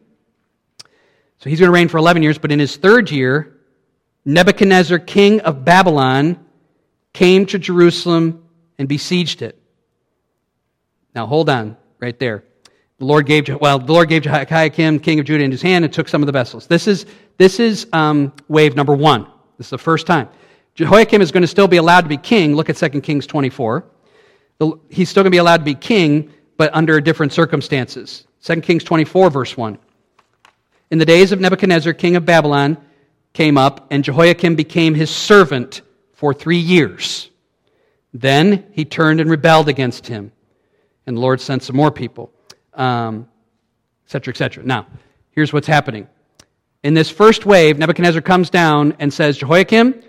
[1.39, 3.57] So he's going to reign for 11 years, but in his third year,
[4.25, 6.43] Nebuchadnezzar, king of Babylon,
[7.13, 8.43] came to Jerusalem
[8.77, 9.59] and besieged it.
[11.15, 12.43] Now hold on right there.
[12.99, 15.93] The Lord gave, well, the Lord gave Jehoiakim, king of Judah, in his hand and
[15.93, 16.65] took some of the vessels.
[16.65, 17.05] This is,
[17.37, 19.27] this is um, wave number one.
[19.57, 20.29] This is the first time.
[20.73, 22.55] Jehoiakim is going to still be allowed to be king.
[22.55, 23.85] Look at 2 Kings 24.
[24.89, 28.25] He's still going to be allowed to be king, but under different circumstances.
[28.43, 29.77] 2 Kings 24, verse 1.
[30.89, 32.77] In the days of Nebuchadnezzar, king of Babylon,
[33.33, 35.81] came up, and Jehoiakim became his servant
[36.13, 37.29] for three years.
[38.13, 40.31] Then he turned and rebelled against him,
[41.05, 42.31] and the Lord sent some more people,
[42.73, 43.27] um,
[44.05, 44.63] et cetera, et cetera.
[44.63, 44.87] Now,
[45.31, 46.07] here's what's happening.
[46.83, 50.01] In this first wave, Nebuchadnezzar comes down and says, Jehoiakim,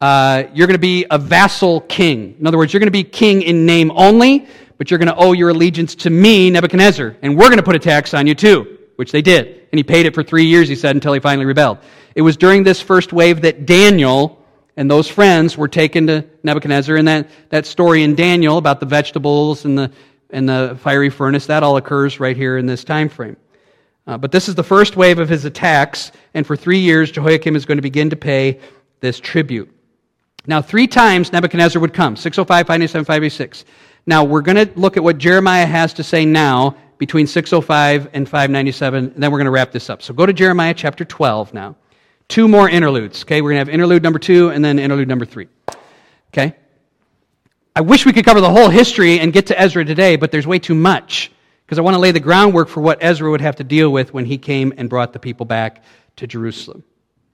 [0.00, 2.36] uh, you're going to be a vassal king.
[2.40, 4.46] In other words, you're going to be king in name only,
[4.78, 7.76] but you're going to owe your allegiance to me, Nebuchadnezzar, and we're going to put
[7.76, 9.46] a tax on you too, which they did.
[9.72, 11.78] And he paid it for three years, he said, until he finally rebelled.
[12.14, 14.40] It was during this first wave that Daniel
[14.76, 16.96] and those friends were taken to Nebuchadnezzar.
[16.96, 19.90] And that, that story in Daniel about the vegetables and the,
[20.30, 23.36] and the fiery furnace, that all occurs right here in this time frame.
[24.06, 27.56] Uh, but this is the first wave of his attacks, and for three years, Jehoiakim
[27.56, 28.60] is going to begin to pay
[29.00, 29.70] this tribute.
[30.46, 33.64] Now, three times Nebuchadnezzar would come 605, 597, 586.
[34.06, 38.28] Now, we're going to look at what Jeremiah has to say now between 605 and
[38.28, 40.02] 597, and then we're going to wrap this up.
[40.02, 41.76] So go to Jeremiah chapter 12 now
[42.28, 43.22] two more interludes.
[43.22, 45.48] Okay, we're going to have interlude number two and then interlude number three.
[46.32, 46.56] Okay?
[47.76, 50.46] I wish we could cover the whole history and get to Ezra today, but there's
[50.46, 51.32] way too much
[51.64, 54.14] because I want to lay the groundwork for what Ezra would have to deal with
[54.14, 55.82] when he came and brought the people back
[56.16, 56.84] to Jerusalem.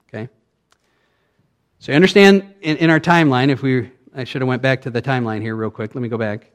[0.07, 0.29] Okay?
[1.79, 4.89] So you understand in, in our timeline, if we I should have went back to
[4.89, 5.95] the timeline here real quick.
[5.95, 6.51] Let me go back.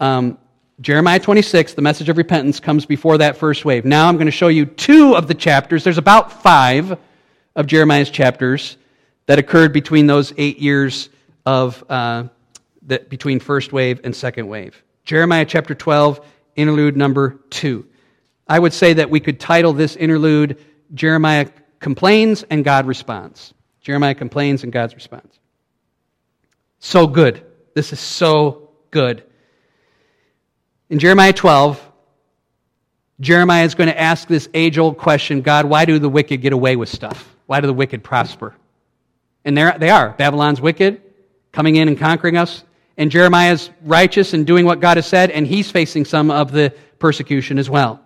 [0.00, 0.38] Um,
[0.80, 3.84] Jeremiah 26, the message of repentance, comes before that first wave.
[3.84, 5.82] Now I'm going to show you two of the chapters.
[5.82, 6.96] There's about five
[7.56, 8.76] of Jeremiah's chapters
[9.26, 11.08] that occurred between those eight years
[11.44, 12.24] of uh,
[12.82, 14.80] that between first wave and second wave.
[15.04, 16.24] Jeremiah chapter 12,
[16.54, 17.86] interlude number two.
[18.46, 20.58] I would say that we could title this interlude
[20.94, 21.48] Jeremiah
[21.80, 23.52] complains and God responds.
[23.80, 25.38] Jeremiah complains and God's response.
[26.78, 27.44] So good.
[27.74, 29.24] This is so good.
[30.90, 31.84] In Jeremiah 12,
[33.20, 36.52] Jeremiah is going to ask this age old question God, why do the wicked get
[36.52, 37.36] away with stuff?
[37.46, 38.54] Why do the wicked prosper?
[39.44, 40.10] And they are.
[40.10, 41.02] Babylon's wicked,
[41.52, 42.64] coming in and conquering us.
[42.96, 46.74] And Jeremiah's righteous and doing what God has said, and he's facing some of the
[46.98, 48.00] persecution as well.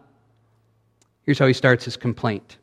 [1.23, 2.59] Here's how he starts his complaint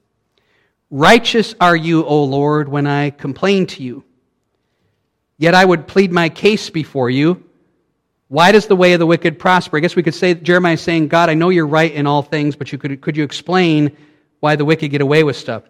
[0.92, 4.04] Righteous are you, O Lord, when I complain to you.
[5.38, 7.44] Yet I would plead my case before you.
[8.30, 9.78] Why does the way of the wicked prosper?
[9.78, 12.22] I guess we could say Jeremiah is saying, God, I know you're right in all
[12.22, 13.98] things, but you could, could you explain
[14.40, 15.64] why the wicked get away with stuff?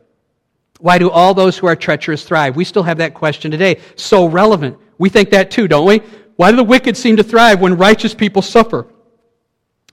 [0.80, 2.58] Why do all those who are treacherous thrive?
[2.58, 3.80] We still have that question today.
[3.96, 4.78] So relevant.
[4.98, 6.00] We think that too, don't we?
[6.36, 8.88] Why do the wicked seem to thrive when righteous people suffer?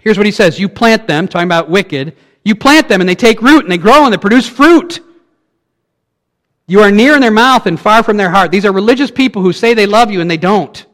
[0.01, 3.15] Here's what he says You plant them, talking about wicked, you plant them and they
[3.15, 5.01] take root and they grow and they produce fruit.
[6.69, 8.51] You are near in their mouth and far from their heart.
[8.51, 10.85] These are religious people who say they love you and they don't.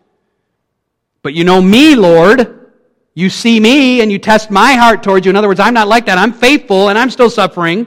[1.23, 2.71] But you know me, Lord.
[3.15, 5.31] You see me and you test my heart towards you.
[5.31, 6.19] In other words, I'm not like that.
[6.19, 7.87] I'm faithful and I'm still suffering.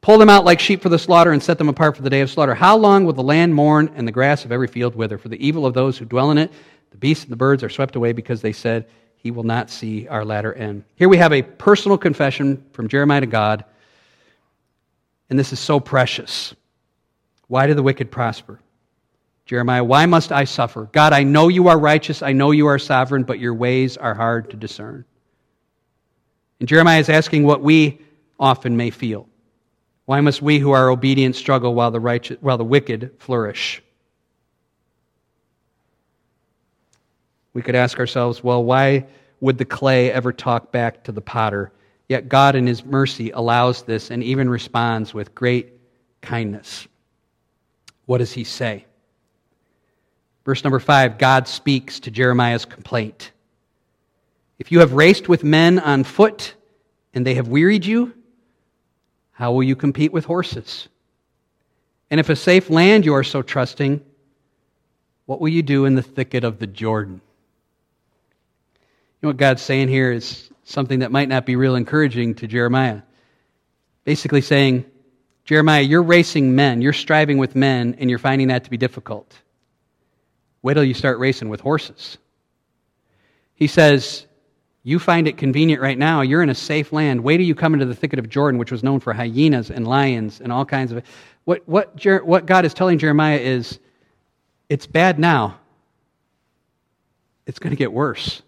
[0.00, 2.20] Pull them out like sheep for the slaughter and set them apart for the day
[2.20, 2.54] of slaughter.
[2.54, 5.18] How long will the land mourn and the grass of every field wither?
[5.18, 6.52] For the evil of those who dwell in it,
[6.90, 8.86] the beasts and the birds are swept away because they said,
[9.16, 10.84] He will not see our latter end.
[10.94, 13.64] Here we have a personal confession from Jeremiah to God
[15.28, 16.54] and this is so precious.
[17.48, 18.60] Why do the wicked prosper?
[19.46, 20.88] Jeremiah, why must I suffer?
[20.92, 22.22] God, I know you are righteous.
[22.22, 25.04] I know you are sovereign, but your ways are hard to discern.
[26.58, 28.00] And Jeremiah is asking what we
[28.38, 29.28] often may feel.
[30.04, 33.82] Why must we who are obedient struggle while the, righteous, while the wicked flourish?
[37.52, 39.06] We could ask ourselves, well, why
[39.40, 41.72] would the clay ever talk back to the potter
[42.08, 45.72] Yet God, in His mercy, allows this and even responds with great
[46.20, 46.86] kindness.
[48.06, 48.86] What does He say?
[50.46, 53.32] Verse number five God speaks to Jeremiah's complaint.
[54.60, 56.54] If you have raced with men on foot
[57.12, 58.14] and they have wearied you,
[59.32, 60.88] how will you compete with horses?
[62.12, 64.00] And if a safe land you are so trusting,
[65.26, 67.20] what will you do in the thicket of the Jordan?
[68.74, 68.80] You
[69.22, 73.02] know what God's saying here is something that might not be real encouraging to Jeremiah.
[74.04, 74.84] Basically saying,
[75.44, 79.34] Jeremiah, you're racing men, you're striving with men, and you're finding that to be difficult.
[80.66, 82.18] Wait till you start racing with horses.
[83.54, 84.26] He says,
[84.82, 86.22] You find it convenient right now.
[86.22, 87.22] You're in a safe land.
[87.22, 89.86] Wait till you come into the thicket of Jordan, which was known for hyenas and
[89.86, 91.04] lions and all kinds of.
[91.44, 93.78] What, what, what God is telling Jeremiah is,
[94.68, 95.60] It's bad now.
[97.46, 98.42] It's going to get worse.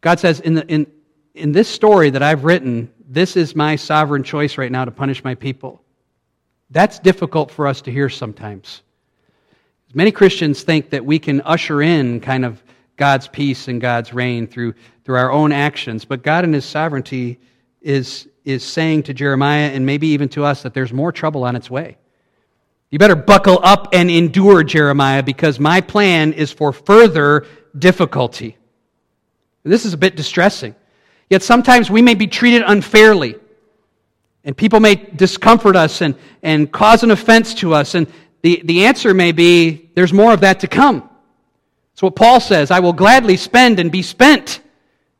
[0.00, 0.88] God says, in, the, in,
[1.32, 5.22] in this story that I've written, this is my sovereign choice right now to punish
[5.22, 5.80] my people.
[6.70, 8.82] That's difficult for us to hear sometimes.
[9.92, 12.62] Many Christians think that we can usher in kind of
[12.96, 14.74] God's peace and God's reign through,
[15.04, 17.40] through our own actions, but God in His sovereignty
[17.80, 21.56] is, is saying to Jeremiah and maybe even to us that there's more trouble on
[21.56, 21.96] its way.
[22.90, 28.56] You better buckle up and endure, Jeremiah, because my plan is for further difficulty.
[29.62, 30.74] This is a bit distressing.
[31.28, 33.36] Yet sometimes we may be treated unfairly.
[34.42, 37.94] And people may discomfort us and, and cause an offense to us.
[37.94, 38.08] And
[38.42, 41.08] the, the answer may be there's more of that to come.
[41.92, 44.60] That's what Paul says I will gladly spend and be spent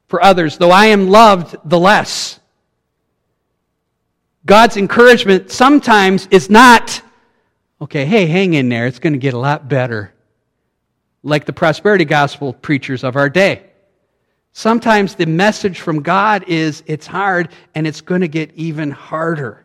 [0.07, 2.41] for others, though I am loved the less.
[4.47, 7.03] God's encouragement sometimes is not,
[7.81, 10.13] okay, hey, hang in there, it's going to get a lot better.
[11.23, 13.67] Like the prosperity gospel preachers of our day.
[14.53, 19.60] Sometimes the message from God is it's hard and it's going to get even harder.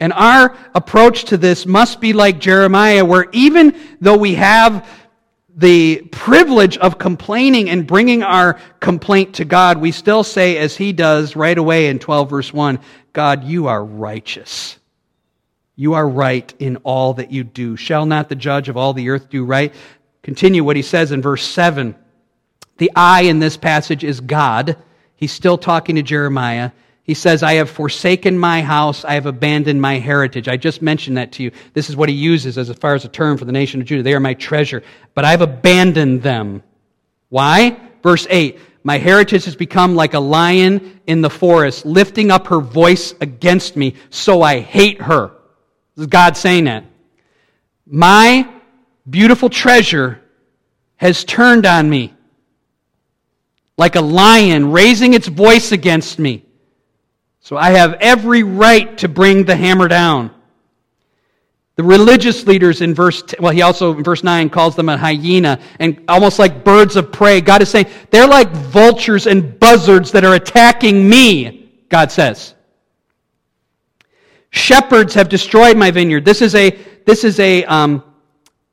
[0.00, 4.88] And our approach to this must be like Jeremiah, where even though we have
[5.56, 10.92] the privilege of complaining and bringing our complaint to God, we still say, as he
[10.92, 12.80] does right away in 12 verse 1,
[13.12, 14.78] God, you are righteous.
[15.76, 17.76] You are right in all that you do.
[17.76, 19.72] Shall not the judge of all the earth do right?
[20.22, 21.94] Continue what he says in verse 7.
[22.78, 24.76] The I in this passage is God.
[25.14, 26.72] He's still talking to Jeremiah.
[27.04, 30.48] He says, I have forsaken my house, I have abandoned my heritage.
[30.48, 31.50] I just mentioned that to you.
[31.74, 34.02] This is what he uses as far as a term for the nation of Judah.
[34.02, 34.82] They are my treasure,
[35.14, 36.62] but I've abandoned them.
[37.28, 37.76] Why?
[38.02, 42.60] Verse 8 My heritage has become like a lion in the forest, lifting up her
[42.60, 45.30] voice against me, so I hate her.
[45.96, 46.84] This is God saying that.
[47.86, 48.48] My
[49.08, 50.22] beautiful treasure
[50.96, 52.14] has turned on me
[53.76, 56.43] like a lion raising its voice against me.
[57.44, 60.30] So I have every right to bring the hammer down.
[61.76, 65.60] The religious leaders in verse, well, he also in verse 9 calls them a hyena
[65.78, 67.42] and almost like birds of prey.
[67.42, 72.54] God is saying they're like vultures and buzzards that are attacking me, God says.
[74.48, 76.24] Shepherds have destroyed my vineyard.
[76.24, 76.70] This is a,
[77.04, 78.02] this is a, um,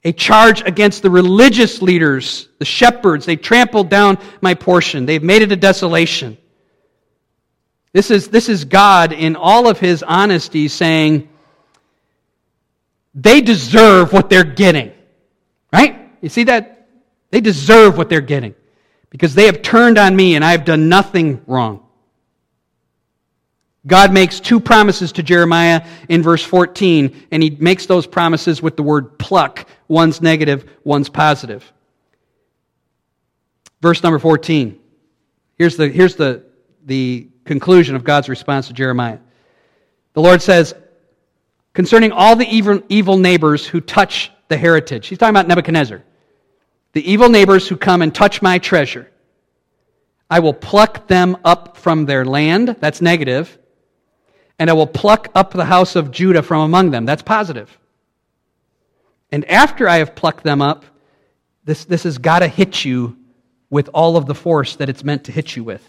[0.06, 3.26] a charge against the religious leaders, the shepherds.
[3.26, 5.06] They trampled down my portion.
[5.06, 6.38] They've made it a desolation.
[7.94, 11.28] This is, this is God in all of his honesty saying,
[13.14, 14.94] they deserve what they're getting.
[15.74, 16.10] Right?
[16.22, 16.88] You see that?
[17.32, 18.56] They deserve what they're getting
[19.10, 21.86] because they have turned on me and I have done nothing wrong.
[23.86, 28.78] God makes two promises to Jeremiah in verse 14, and he makes those promises with
[28.78, 29.68] the word pluck.
[29.88, 31.72] One's negative, one's positive.
[33.82, 34.80] Verse number 14.
[35.58, 36.44] Here's the, here's the,
[36.86, 39.20] the conclusion of God's response to Jeremiah.
[40.14, 40.76] The Lord says,
[41.74, 46.04] concerning all the evil, evil neighbors who touch the heritage, he's talking about Nebuchadnezzar.
[46.94, 49.10] The evil neighbors who come and touch my treasure,
[50.30, 52.76] I will pluck them up from their land.
[52.80, 53.58] That's negative
[54.62, 57.04] and I will pluck up the house of Judah from among them.
[57.04, 57.80] That's positive.
[59.32, 60.86] And after I have plucked them up,
[61.64, 63.18] this, this has got to hit you
[63.72, 65.82] with all of the force that it's meant to hit you with.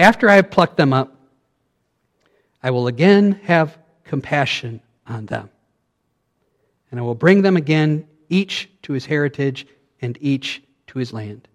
[0.00, 1.14] After I have plucked them up,
[2.62, 5.50] I will again have compassion on them.
[6.90, 9.66] And I will bring them again, each to his heritage
[10.00, 11.48] and each to his land.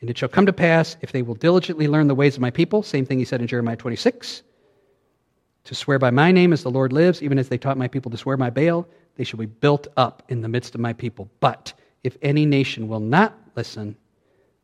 [0.00, 2.52] And it shall come to pass, if they will diligently learn the ways of my
[2.52, 4.42] people, same thing he said in Jeremiah 26,
[5.64, 8.12] to swear by my name as the Lord lives, even as they taught my people
[8.12, 8.86] to swear by Baal,
[9.16, 11.28] they shall be built up in the midst of my people.
[11.40, 11.72] But
[12.04, 13.96] if any nation will not listen,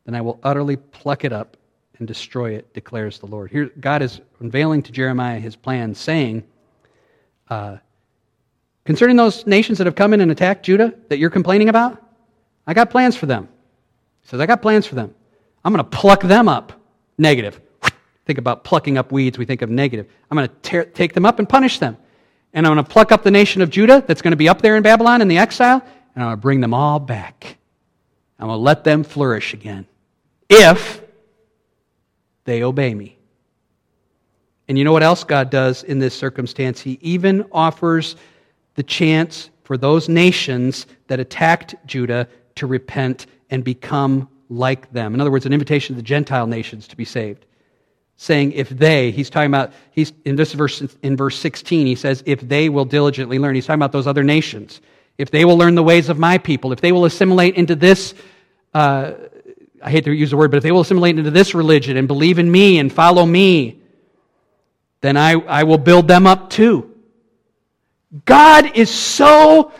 [0.05, 1.57] then I will utterly pluck it up
[1.99, 3.51] and destroy it, declares the Lord.
[3.51, 6.43] Here, God is unveiling to Jeremiah his plan, saying,
[7.49, 7.77] uh,
[8.85, 12.03] Concerning those nations that have come in and attacked Judah that you're complaining about,
[12.67, 13.47] I got plans for them.
[14.21, 15.15] He says, I got plans for them.
[15.63, 16.73] I'm going to pluck them up.
[17.17, 17.61] Negative
[18.25, 20.07] think about plucking up weeds, we think of negative.
[20.29, 21.97] I'm going to take them up and punish them.
[22.53, 24.61] And I'm going to pluck up the nation of Judah that's going to be up
[24.61, 25.81] there in Babylon in the exile,
[26.15, 27.57] and I'm going to bring them all back.
[28.39, 29.87] I'm going to let them flourish again
[30.49, 31.02] if
[32.45, 33.17] they obey me.
[34.67, 36.79] And you know what else God does in this circumstance?
[36.81, 38.15] He even offers
[38.75, 45.13] the chance for those nations that attacked Judah to repent and become like them.
[45.13, 47.45] In other words, an invitation to the Gentile nations to be saved
[48.15, 52.23] saying if they he's talking about he's in this verse in verse 16 he says
[52.25, 54.81] if they will diligently learn he's talking about those other nations
[55.17, 58.13] if they will learn the ways of my people if they will assimilate into this
[58.73, 59.13] uh,
[59.83, 62.07] i hate to use the word but if they will assimilate into this religion and
[62.07, 63.79] believe in me and follow me
[65.01, 66.89] then i, I will build them up too
[68.25, 69.71] god is so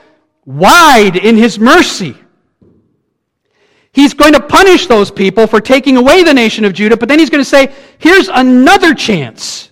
[0.46, 2.16] wide in his mercy
[3.94, 7.20] He's going to punish those people for taking away the nation of Judah, but then
[7.20, 9.72] he's going to say, here's another chance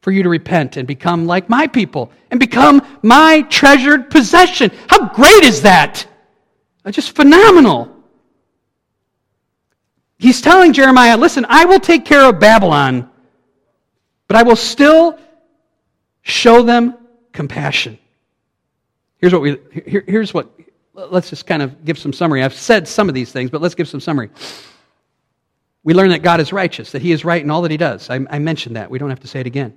[0.00, 4.70] for you to repent and become like my people and become my treasured possession.
[4.88, 6.06] How great is that?
[6.90, 8.01] Just phenomenal.
[10.22, 13.10] He's telling Jeremiah, listen, I will take care of Babylon,
[14.28, 15.18] but I will still
[16.22, 16.96] show them
[17.32, 17.98] compassion.
[19.18, 20.48] Here's what we here, here's what
[20.94, 22.44] let's just kind of give some summary.
[22.44, 24.30] I've said some of these things, but let's give some summary.
[25.82, 28.08] We learn that God is righteous, that He is right in all that He does.
[28.08, 28.92] I, I mentioned that.
[28.92, 29.74] We don't have to say it again.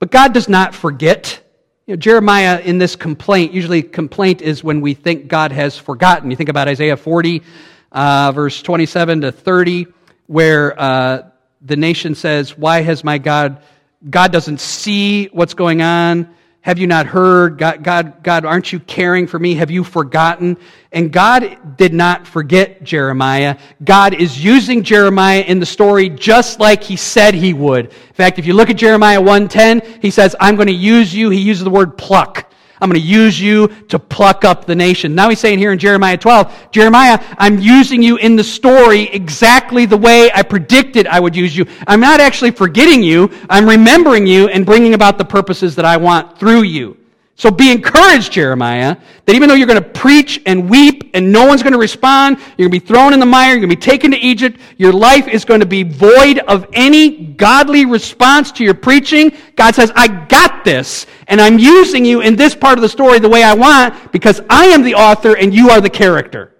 [0.00, 1.40] But God does not forget.
[1.86, 6.32] You know, Jeremiah in this complaint, usually complaint is when we think God has forgotten.
[6.32, 7.44] You think about Isaiah 40,
[7.92, 9.86] uh, verse 27 to 30,
[10.26, 11.30] where uh,
[11.62, 13.62] the nation says, Why has my God,
[14.08, 16.34] God doesn't see what's going on?
[16.62, 17.56] Have you not heard?
[17.56, 19.54] God, God, God, aren't you caring for me?
[19.54, 20.58] Have you forgotten?
[20.92, 23.56] And God did not forget Jeremiah.
[23.82, 27.86] God is using Jeremiah in the story just like he said he would.
[27.86, 31.30] In fact, if you look at Jeremiah 1:10, he says, "I'm going to use you."
[31.30, 32.49] He uses the word pluck.
[32.80, 35.14] I'm going to use you to pluck up the nation.
[35.14, 39.86] Now he's saying here in Jeremiah 12, Jeremiah, I'm using you in the story exactly
[39.86, 41.66] the way I predicted I would use you.
[41.86, 43.30] I'm not actually forgetting you.
[43.48, 46.99] I'm remembering you and bringing about the purposes that I want through you.
[47.40, 51.46] So be encouraged, Jeremiah, that even though you're going to preach and weep and no
[51.46, 53.76] one's going to respond, you're going to be thrown in the mire, you're going to
[53.76, 58.52] be taken to Egypt, your life is going to be void of any godly response
[58.52, 59.32] to your preaching.
[59.56, 63.18] God says, I got this, and I'm using you in this part of the story
[63.18, 66.52] the way I want because I am the author and you are the character.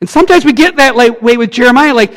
[0.00, 2.14] And sometimes we get that way with Jeremiah, like,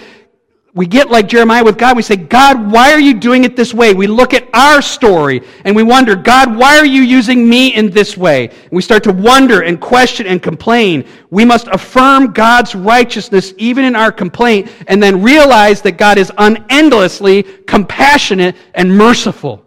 [0.74, 1.98] we get like Jeremiah with God.
[1.98, 3.94] We say, God, why are you doing it this way?
[3.94, 7.90] We look at our story and we wonder, God, why are you using me in
[7.90, 8.48] this way?
[8.48, 11.06] And we start to wonder and question and complain.
[11.30, 16.32] We must affirm God's righteousness even in our complaint and then realize that God is
[16.38, 19.66] unendlessly compassionate and merciful.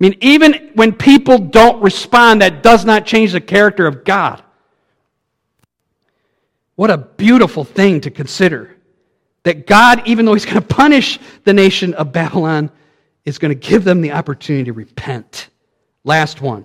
[0.00, 4.42] I mean, even when people don't respond, that does not change the character of God.
[6.76, 8.77] What a beautiful thing to consider
[9.44, 12.70] that God, even though He's going to punish the nation of Babylon,
[13.24, 15.48] is going to give them the opportunity to repent.
[16.04, 16.64] Last one,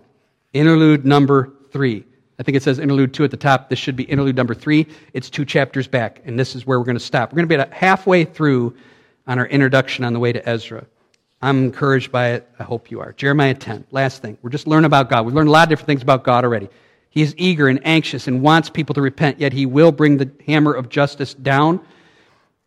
[0.53, 2.05] interlude number three.
[2.39, 3.69] I think it says interlude two at the top.
[3.69, 4.87] This should be interlude number three.
[5.13, 7.31] It's two chapters back, and this is where we're going to stop.
[7.31, 8.75] We're going to be halfway through
[9.27, 10.85] on our introduction on the way to Ezra.
[11.41, 12.49] I'm encouraged by it.
[12.57, 13.11] I hope you are.
[13.13, 13.85] Jeremiah 10.
[13.91, 14.37] Last thing.
[14.41, 15.25] We're just learning about God.
[15.25, 16.69] We've learned a lot of different things about God already.
[17.09, 20.31] He is eager and anxious and wants people to repent, yet he will bring the
[20.47, 21.79] hammer of justice down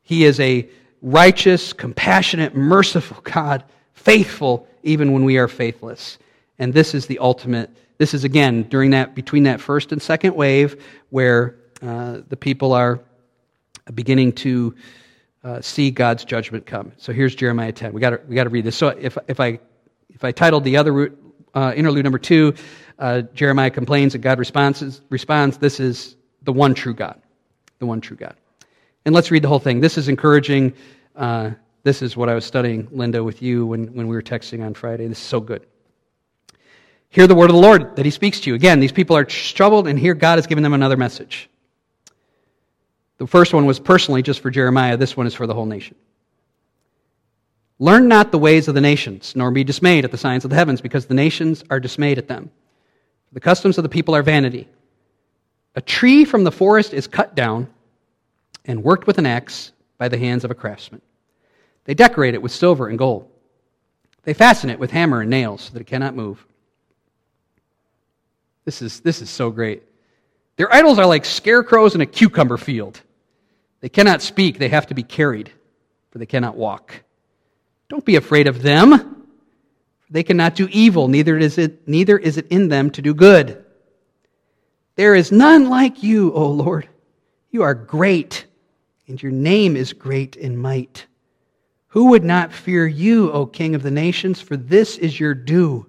[0.07, 0.68] he is a
[1.02, 6.16] righteous, compassionate, merciful God, faithful even when we are faithless.
[6.61, 7.70] And this is the ultimate.
[7.98, 10.80] This is again during that between that first and second wave
[11.11, 13.00] where uh, the people are
[13.94, 14.76] beginning to
[15.42, 16.92] uh, see God's judgment come.
[16.98, 17.92] So here's Jeremiah 10.
[17.92, 18.76] We got we got to read this.
[18.76, 19.59] So if if I
[20.11, 21.12] if I titled the other
[21.52, 22.54] uh, interlude number two,
[23.00, 25.00] uh, Jeremiah complains and God responds.
[25.11, 25.59] Responds.
[25.59, 27.20] This is the one true God,
[27.80, 28.36] the one true God.
[29.07, 29.80] And let's read the whole thing.
[29.80, 30.74] This is encouraging.
[31.14, 31.52] Uh,
[31.84, 34.74] this is what I was studying, Linda, with you when, when we were texting on
[34.74, 35.07] Friday.
[35.07, 35.64] This is so good.
[37.09, 38.57] Hear the word of the Lord that He speaks to you.
[38.57, 41.48] Again, these people are troubled, and here God has given them another message.
[43.18, 45.94] The first one was personally just for Jeremiah, this one is for the whole nation.
[47.78, 50.57] Learn not the ways of the nations, nor be dismayed at the signs of the
[50.57, 52.50] heavens, because the nations are dismayed at them.
[53.32, 54.68] The customs of the people are vanity.
[55.76, 57.68] A tree from the forest is cut down
[58.67, 61.01] and worked with an axe by the hands of a craftsman.
[61.85, 63.31] They decorate it with silver and gold.
[64.25, 66.45] They fasten it with hammer and nails so that it cannot move.
[68.64, 69.85] This is, this is so great.
[70.57, 73.01] Their idols are like scarecrows in a cucumber field.
[73.81, 75.53] They cannot speak, they have to be carried,
[76.11, 77.03] for they cannot walk.
[77.89, 79.27] Don't be afraid of them.
[80.11, 83.64] They cannot do evil, neither is it, neither is it in them to do good.
[84.97, 86.89] There is none like you, O Lord.
[87.51, 88.45] You are great
[89.09, 91.07] and your name is great in might.
[91.88, 94.40] Who would not fear you, O King of the nations?
[94.40, 95.86] For this is your due.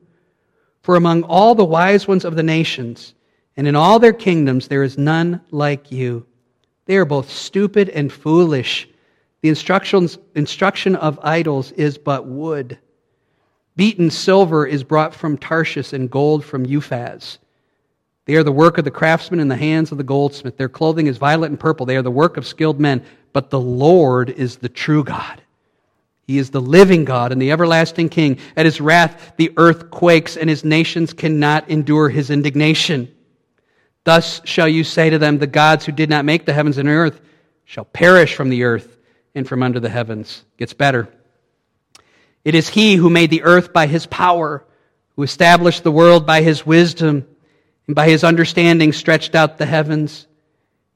[0.81, 3.13] For among all the wise ones of the nations,
[3.57, 6.25] and in all their kingdoms, there is none like you.
[6.85, 8.87] They are both stupid and foolish.
[9.41, 12.77] The instructions, instruction of idols is but wood.
[13.75, 17.37] Beaten silver is brought from Tarshish, and gold from Uphaz.
[18.27, 20.57] They are the work of the craftsman in the hands of the goldsmith.
[20.57, 21.85] Their clothing is violet and purple.
[21.85, 23.03] They are the work of skilled men.
[23.31, 25.41] But the Lord is the true God.
[26.27, 28.39] He is the living God and the everlasting King.
[28.57, 33.15] At his wrath, the earth quakes, and his nations cannot endure his indignation.
[34.03, 36.89] Thus shall you say to them, The gods who did not make the heavens and
[36.89, 37.21] earth
[37.63, 38.97] shall perish from the earth
[39.35, 40.43] and from under the heavens.
[40.57, 41.07] Gets better.
[42.43, 44.65] It is he who made the earth by his power,
[45.15, 47.25] who established the world by his wisdom
[47.87, 50.27] and by his understanding stretched out the heavens.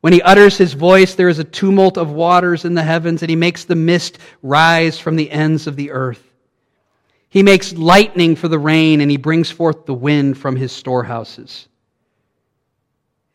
[0.02, 3.30] When he utters his voice, there is a tumult of waters in the heavens, and
[3.30, 6.24] he makes the mist rise from the ends of the earth.
[7.30, 11.68] He makes lightning for the rain, and he brings forth the wind from his storehouses.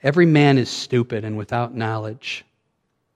[0.02, 2.44] Every man is stupid and without knowledge.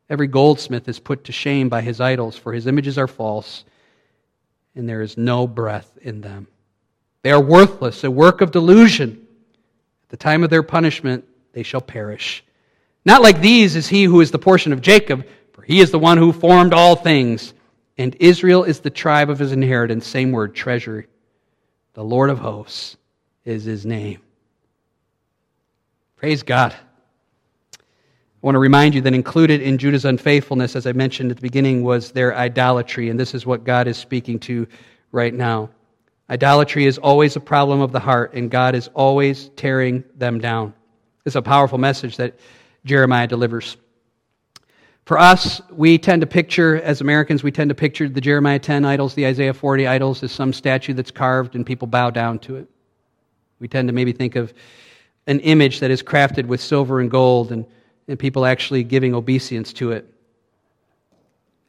[0.08, 3.64] Every goldsmith is put to shame by his idols, for his images are false,
[4.74, 6.46] and there is no breath in them.
[7.22, 9.26] They are worthless, a work of delusion
[10.10, 12.44] the time of their punishment, they shall perish.
[13.04, 15.98] Not like these is he who is the portion of Jacob, for he is the
[15.98, 17.54] one who formed all things.
[17.96, 20.06] And Israel is the tribe of his inheritance.
[20.06, 21.06] Same word, treasury.
[21.94, 22.96] The Lord of hosts
[23.44, 24.20] is his name.
[26.16, 26.72] Praise God.
[26.72, 27.78] I
[28.42, 31.82] want to remind you that included in Judah's unfaithfulness, as I mentioned at the beginning,
[31.82, 33.10] was their idolatry.
[33.10, 34.66] And this is what God is speaking to
[35.12, 35.70] right now.
[36.30, 40.72] Idolatry is always a problem of the heart, and God is always tearing them down.
[41.26, 42.38] It's a powerful message that
[42.84, 43.76] Jeremiah delivers.
[45.06, 48.84] For us, we tend to picture, as Americans, we tend to picture the Jeremiah 10
[48.84, 52.56] idols, the Isaiah 40 idols, as some statue that's carved and people bow down to
[52.56, 52.68] it.
[53.58, 54.54] We tend to maybe think of
[55.26, 57.66] an image that is crafted with silver and gold and,
[58.06, 60.06] and people actually giving obeisance to it.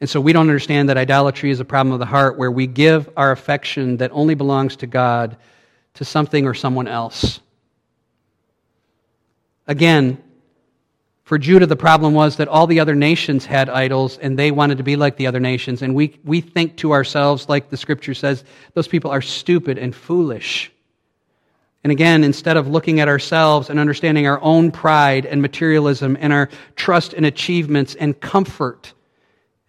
[0.02, 2.66] And so we don't understand that idolatry is a problem of the heart where we
[2.66, 5.36] give our affection that only belongs to God
[5.94, 7.38] to something or someone else.
[9.68, 10.20] Again,
[11.22, 14.78] for Judah, the problem was that all the other nations had idols and they wanted
[14.78, 15.82] to be like the other nations.
[15.82, 18.42] And we, we think to ourselves, like the scripture says,
[18.74, 20.72] those people are stupid and foolish.
[21.84, 26.32] And again, instead of looking at ourselves and understanding our own pride and materialism and
[26.32, 28.94] our trust in achievements and comfort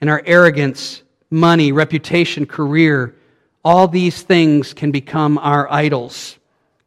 [0.04, 1.02] and our arrogance,
[1.32, 3.16] money, reputation, career,
[3.64, 6.38] all these things can become our idols.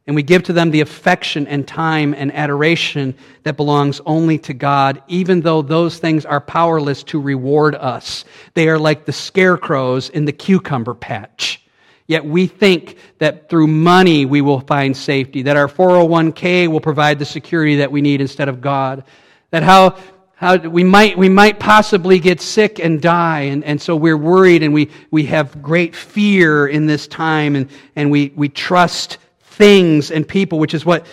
[0.05, 4.53] And we give to them the affection and time and adoration that belongs only to
[4.53, 8.23] God, even though those things are powerless to reward us.
[8.53, 11.65] They are like the scarecrows in the cucumber patch.
[12.05, 17.17] Yet we think that through money we will find safety, that our 401k will provide
[17.17, 19.05] the security that we need instead of God,
[19.49, 19.97] that how,
[20.37, 24.61] how we, might, we might possibly get sick and die, and, and so we're worried
[24.61, 30.11] and we, we have great fear in this time, and, and we, we trust things
[30.11, 31.07] and people, which is what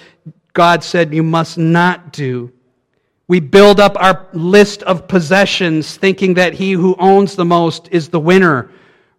[0.53, 2.53] God said you must not do.
[3.27, 8.11] We build up our list of possessions thinking that he who owns the most is
[8.11, 8.71] the winner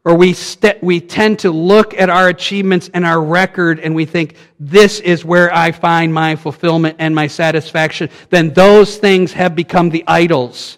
[0.06, 4.06] or we, st- we tend to look at our achievements and our record and we
[4.06, 9.56] think, this is where I find my fulfillment and my satisfaction, then those things have
[9.56, 10.78] become the idols.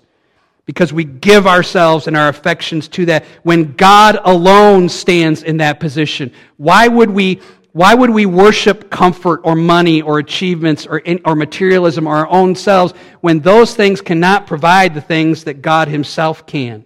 [0.66, 5.80] Because we give ourselves and our affections to that when God alone stands in that
[5.80, 6.32] position.
[6.58, 11.36] Why would we, why would we worship comfort or money or achievements or, in, or
[11.36, 16.46] materialism or our own selves when those things cannot provide the things that God Himself
[16.46, 16.86] can?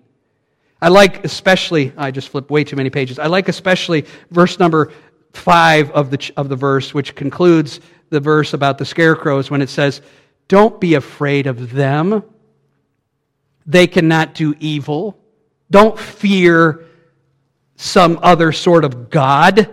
[0.82, 3.19] I like especially, I just flipped way too many pages.
[3.19, 4.91] I like especially verse number
[5.34, 7.79] five of the, of the verse, which concludes
[8.09, 10.01] the verse about the scarecrows when it says,
[10.47, 12.23] Don't be afraid of them.
[13.65, 15.17] They cannot do evil.
[15.69, 16.86] Don't fear
[17.75, 19.69] some other sort of God.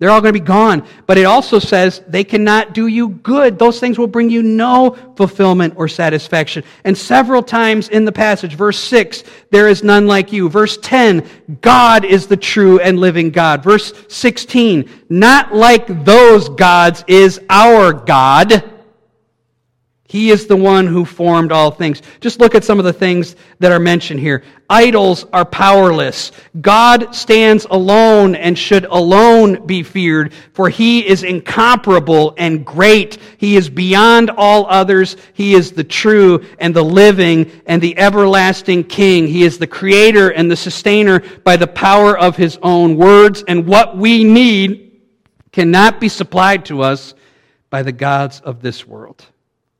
[0.00, 0.82] They're all going to be gone.
[1.06, 3.58] But it also says they cannot do you good.
[3.58, 6.64] Those things will bring you no fulfillment or satisfaction.
[6.84, 10.48] And several times in the passage, verse 6, there is none like you.
[10.48, 11.28] Verse 10,
[11.60, 13.62] God is the true and living God.
[13.62, 18.69] Verse 16, not like those gods is our God.
[20.10, 22.02] He is the one who formed all things.
[22.20, 24.42] Just look at some of the things that are mentioned here.
[24.68, 26.32] Idols are powerless.
[26.60, 33.18] God stands alone and should alone be feared, for he is incomparable and great.
[33.36, 35.16] He is beyond all others.
[35.32, 39.28] He is the true and the living and the everlasting King.
[39.28, 43.64] He is the creator and the sustainer by the power of his own words, and
[43.64, 45.02] what we need
[45.52, 47.14] cannot be supplied to us
[47.70, 49.24] by the gods of this world.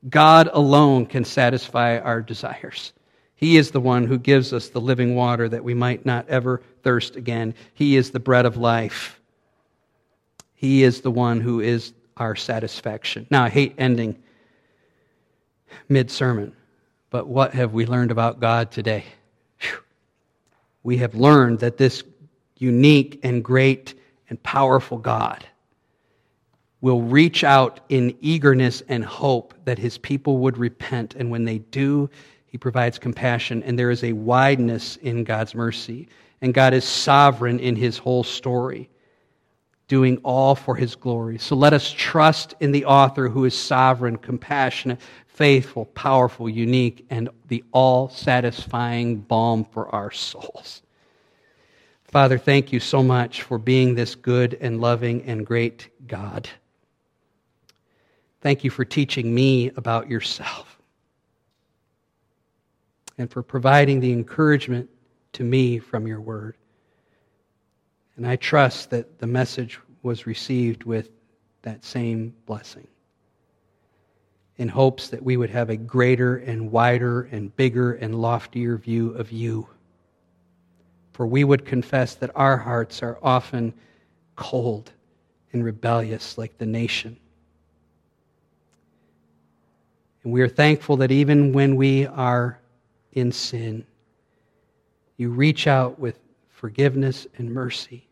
[0.09, 2.93] God alone can satisfy our desires.
[3.35, 6.63] He is the one who gives us the living water that we might not ever
[6.83, 7.55] thirst again.
[7.75, 9.21] He is the bread of life.
[10.55, 13.27] He is the one who is our satisfaction.
[13.31, 14.23] Now, I hate ending
[15.89, 16.55] mid sermon,
[17.11, 19.05] but what have we learned about God today?
[20.83, 22.05] We have learned that this
[22.57, 23.95] unique and great
[24.29, 25.45] and powerful God
[26.81, 31.15] will reach out in eagerness and hope that his people would repent.
[31.15, 32.09] And when they do,
[32.47, 33.63] he provides compassion.
[33.63, 36.09] And there is a wideness in God's mercy.
[36.41, 38.89] And God is sovereign in his whole story,
[39.89, 41.39] doing all for his glory.
[41.39, 47.29] So let us trust in the author who is sovereign, compassionate, faithful, powerful, unique, and
[47.49, 50.83] the all satisfying balm for our souls.
[52.05, 56.49] Father, thank you so much for being this good and loving and great God.
[58.41, 60.79] Thank you for teaching me about yourself
[63.19, 64.89] and for providing the encouragement
[65.35, 66.57] to me from your word.
[68.17, 71.11] And I trust that the message was received with
[71.63, 72.87] that same blessing
[74.57, 79.11] in hopes that we would have a greater and wider and bigger and loftier view
[79.13, 79.69] of you.
[81.13, 83.75] For we would confess that our hearts are often
[84.37, 84.93] cold
[85.53, 87.20] and rebellious like the nation.
[90.23, 92.59] And we are thankful that even when we are
[93.13, 93.85] in sin,
[95.17, 96.19] you reach out with
[96.49, 98.07] forgiveness and mercy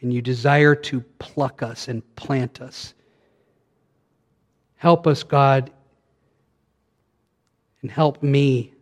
[0.00, 2.94] and you desire to pluck us and plant us.
[4.76, 5.70] Help us, God,
[7.82, 8.72] and help me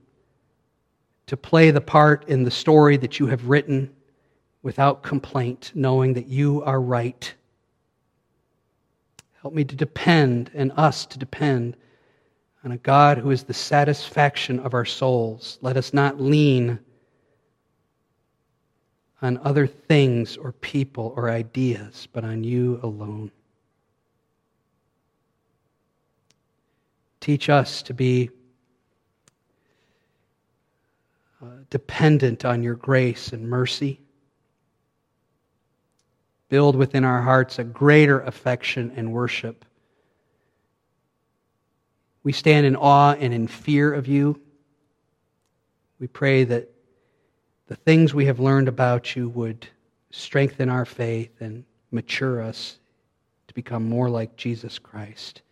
[1.27, 3.91] to play the part in the story that you have written
[4.63, 7.35] without complaint, knowing that you are right.
[9.41, 11.77] Help me to depend and us to depend
[12.65, 15.59] on a God who is the satisfaction of our souls.
[15.61, 16.79] Let us not lean
[19.21, 23.31] on other things or people or ideas, but on you alone.
[27.21, 28.31] Teach us to be
[31.43, 34.01] uh, dependent on your grace and mercy.
[36.49, 39.65] Build within our hearts a greater affection and worship.
[42.25, 44.41] We stand in awe and in fear of you.
[46.01, 46.71] We pray that
[47.69, 49.69] the things we have learned about you would
[50.11, 52.79] strengthen our faith and mature us
[53.49, 55.43] to become more like Jesus Christ.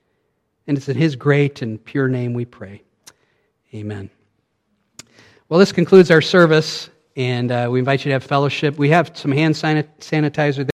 [0.66, 2.82] And it's in his great and pure name we pray.
[3.74, 4.10] Amen.
[5.48, 8.78] Well, this concludes our service, and uh, we invite you to have fellowship.
[8.78, 10.66] We have some hand sanitizer.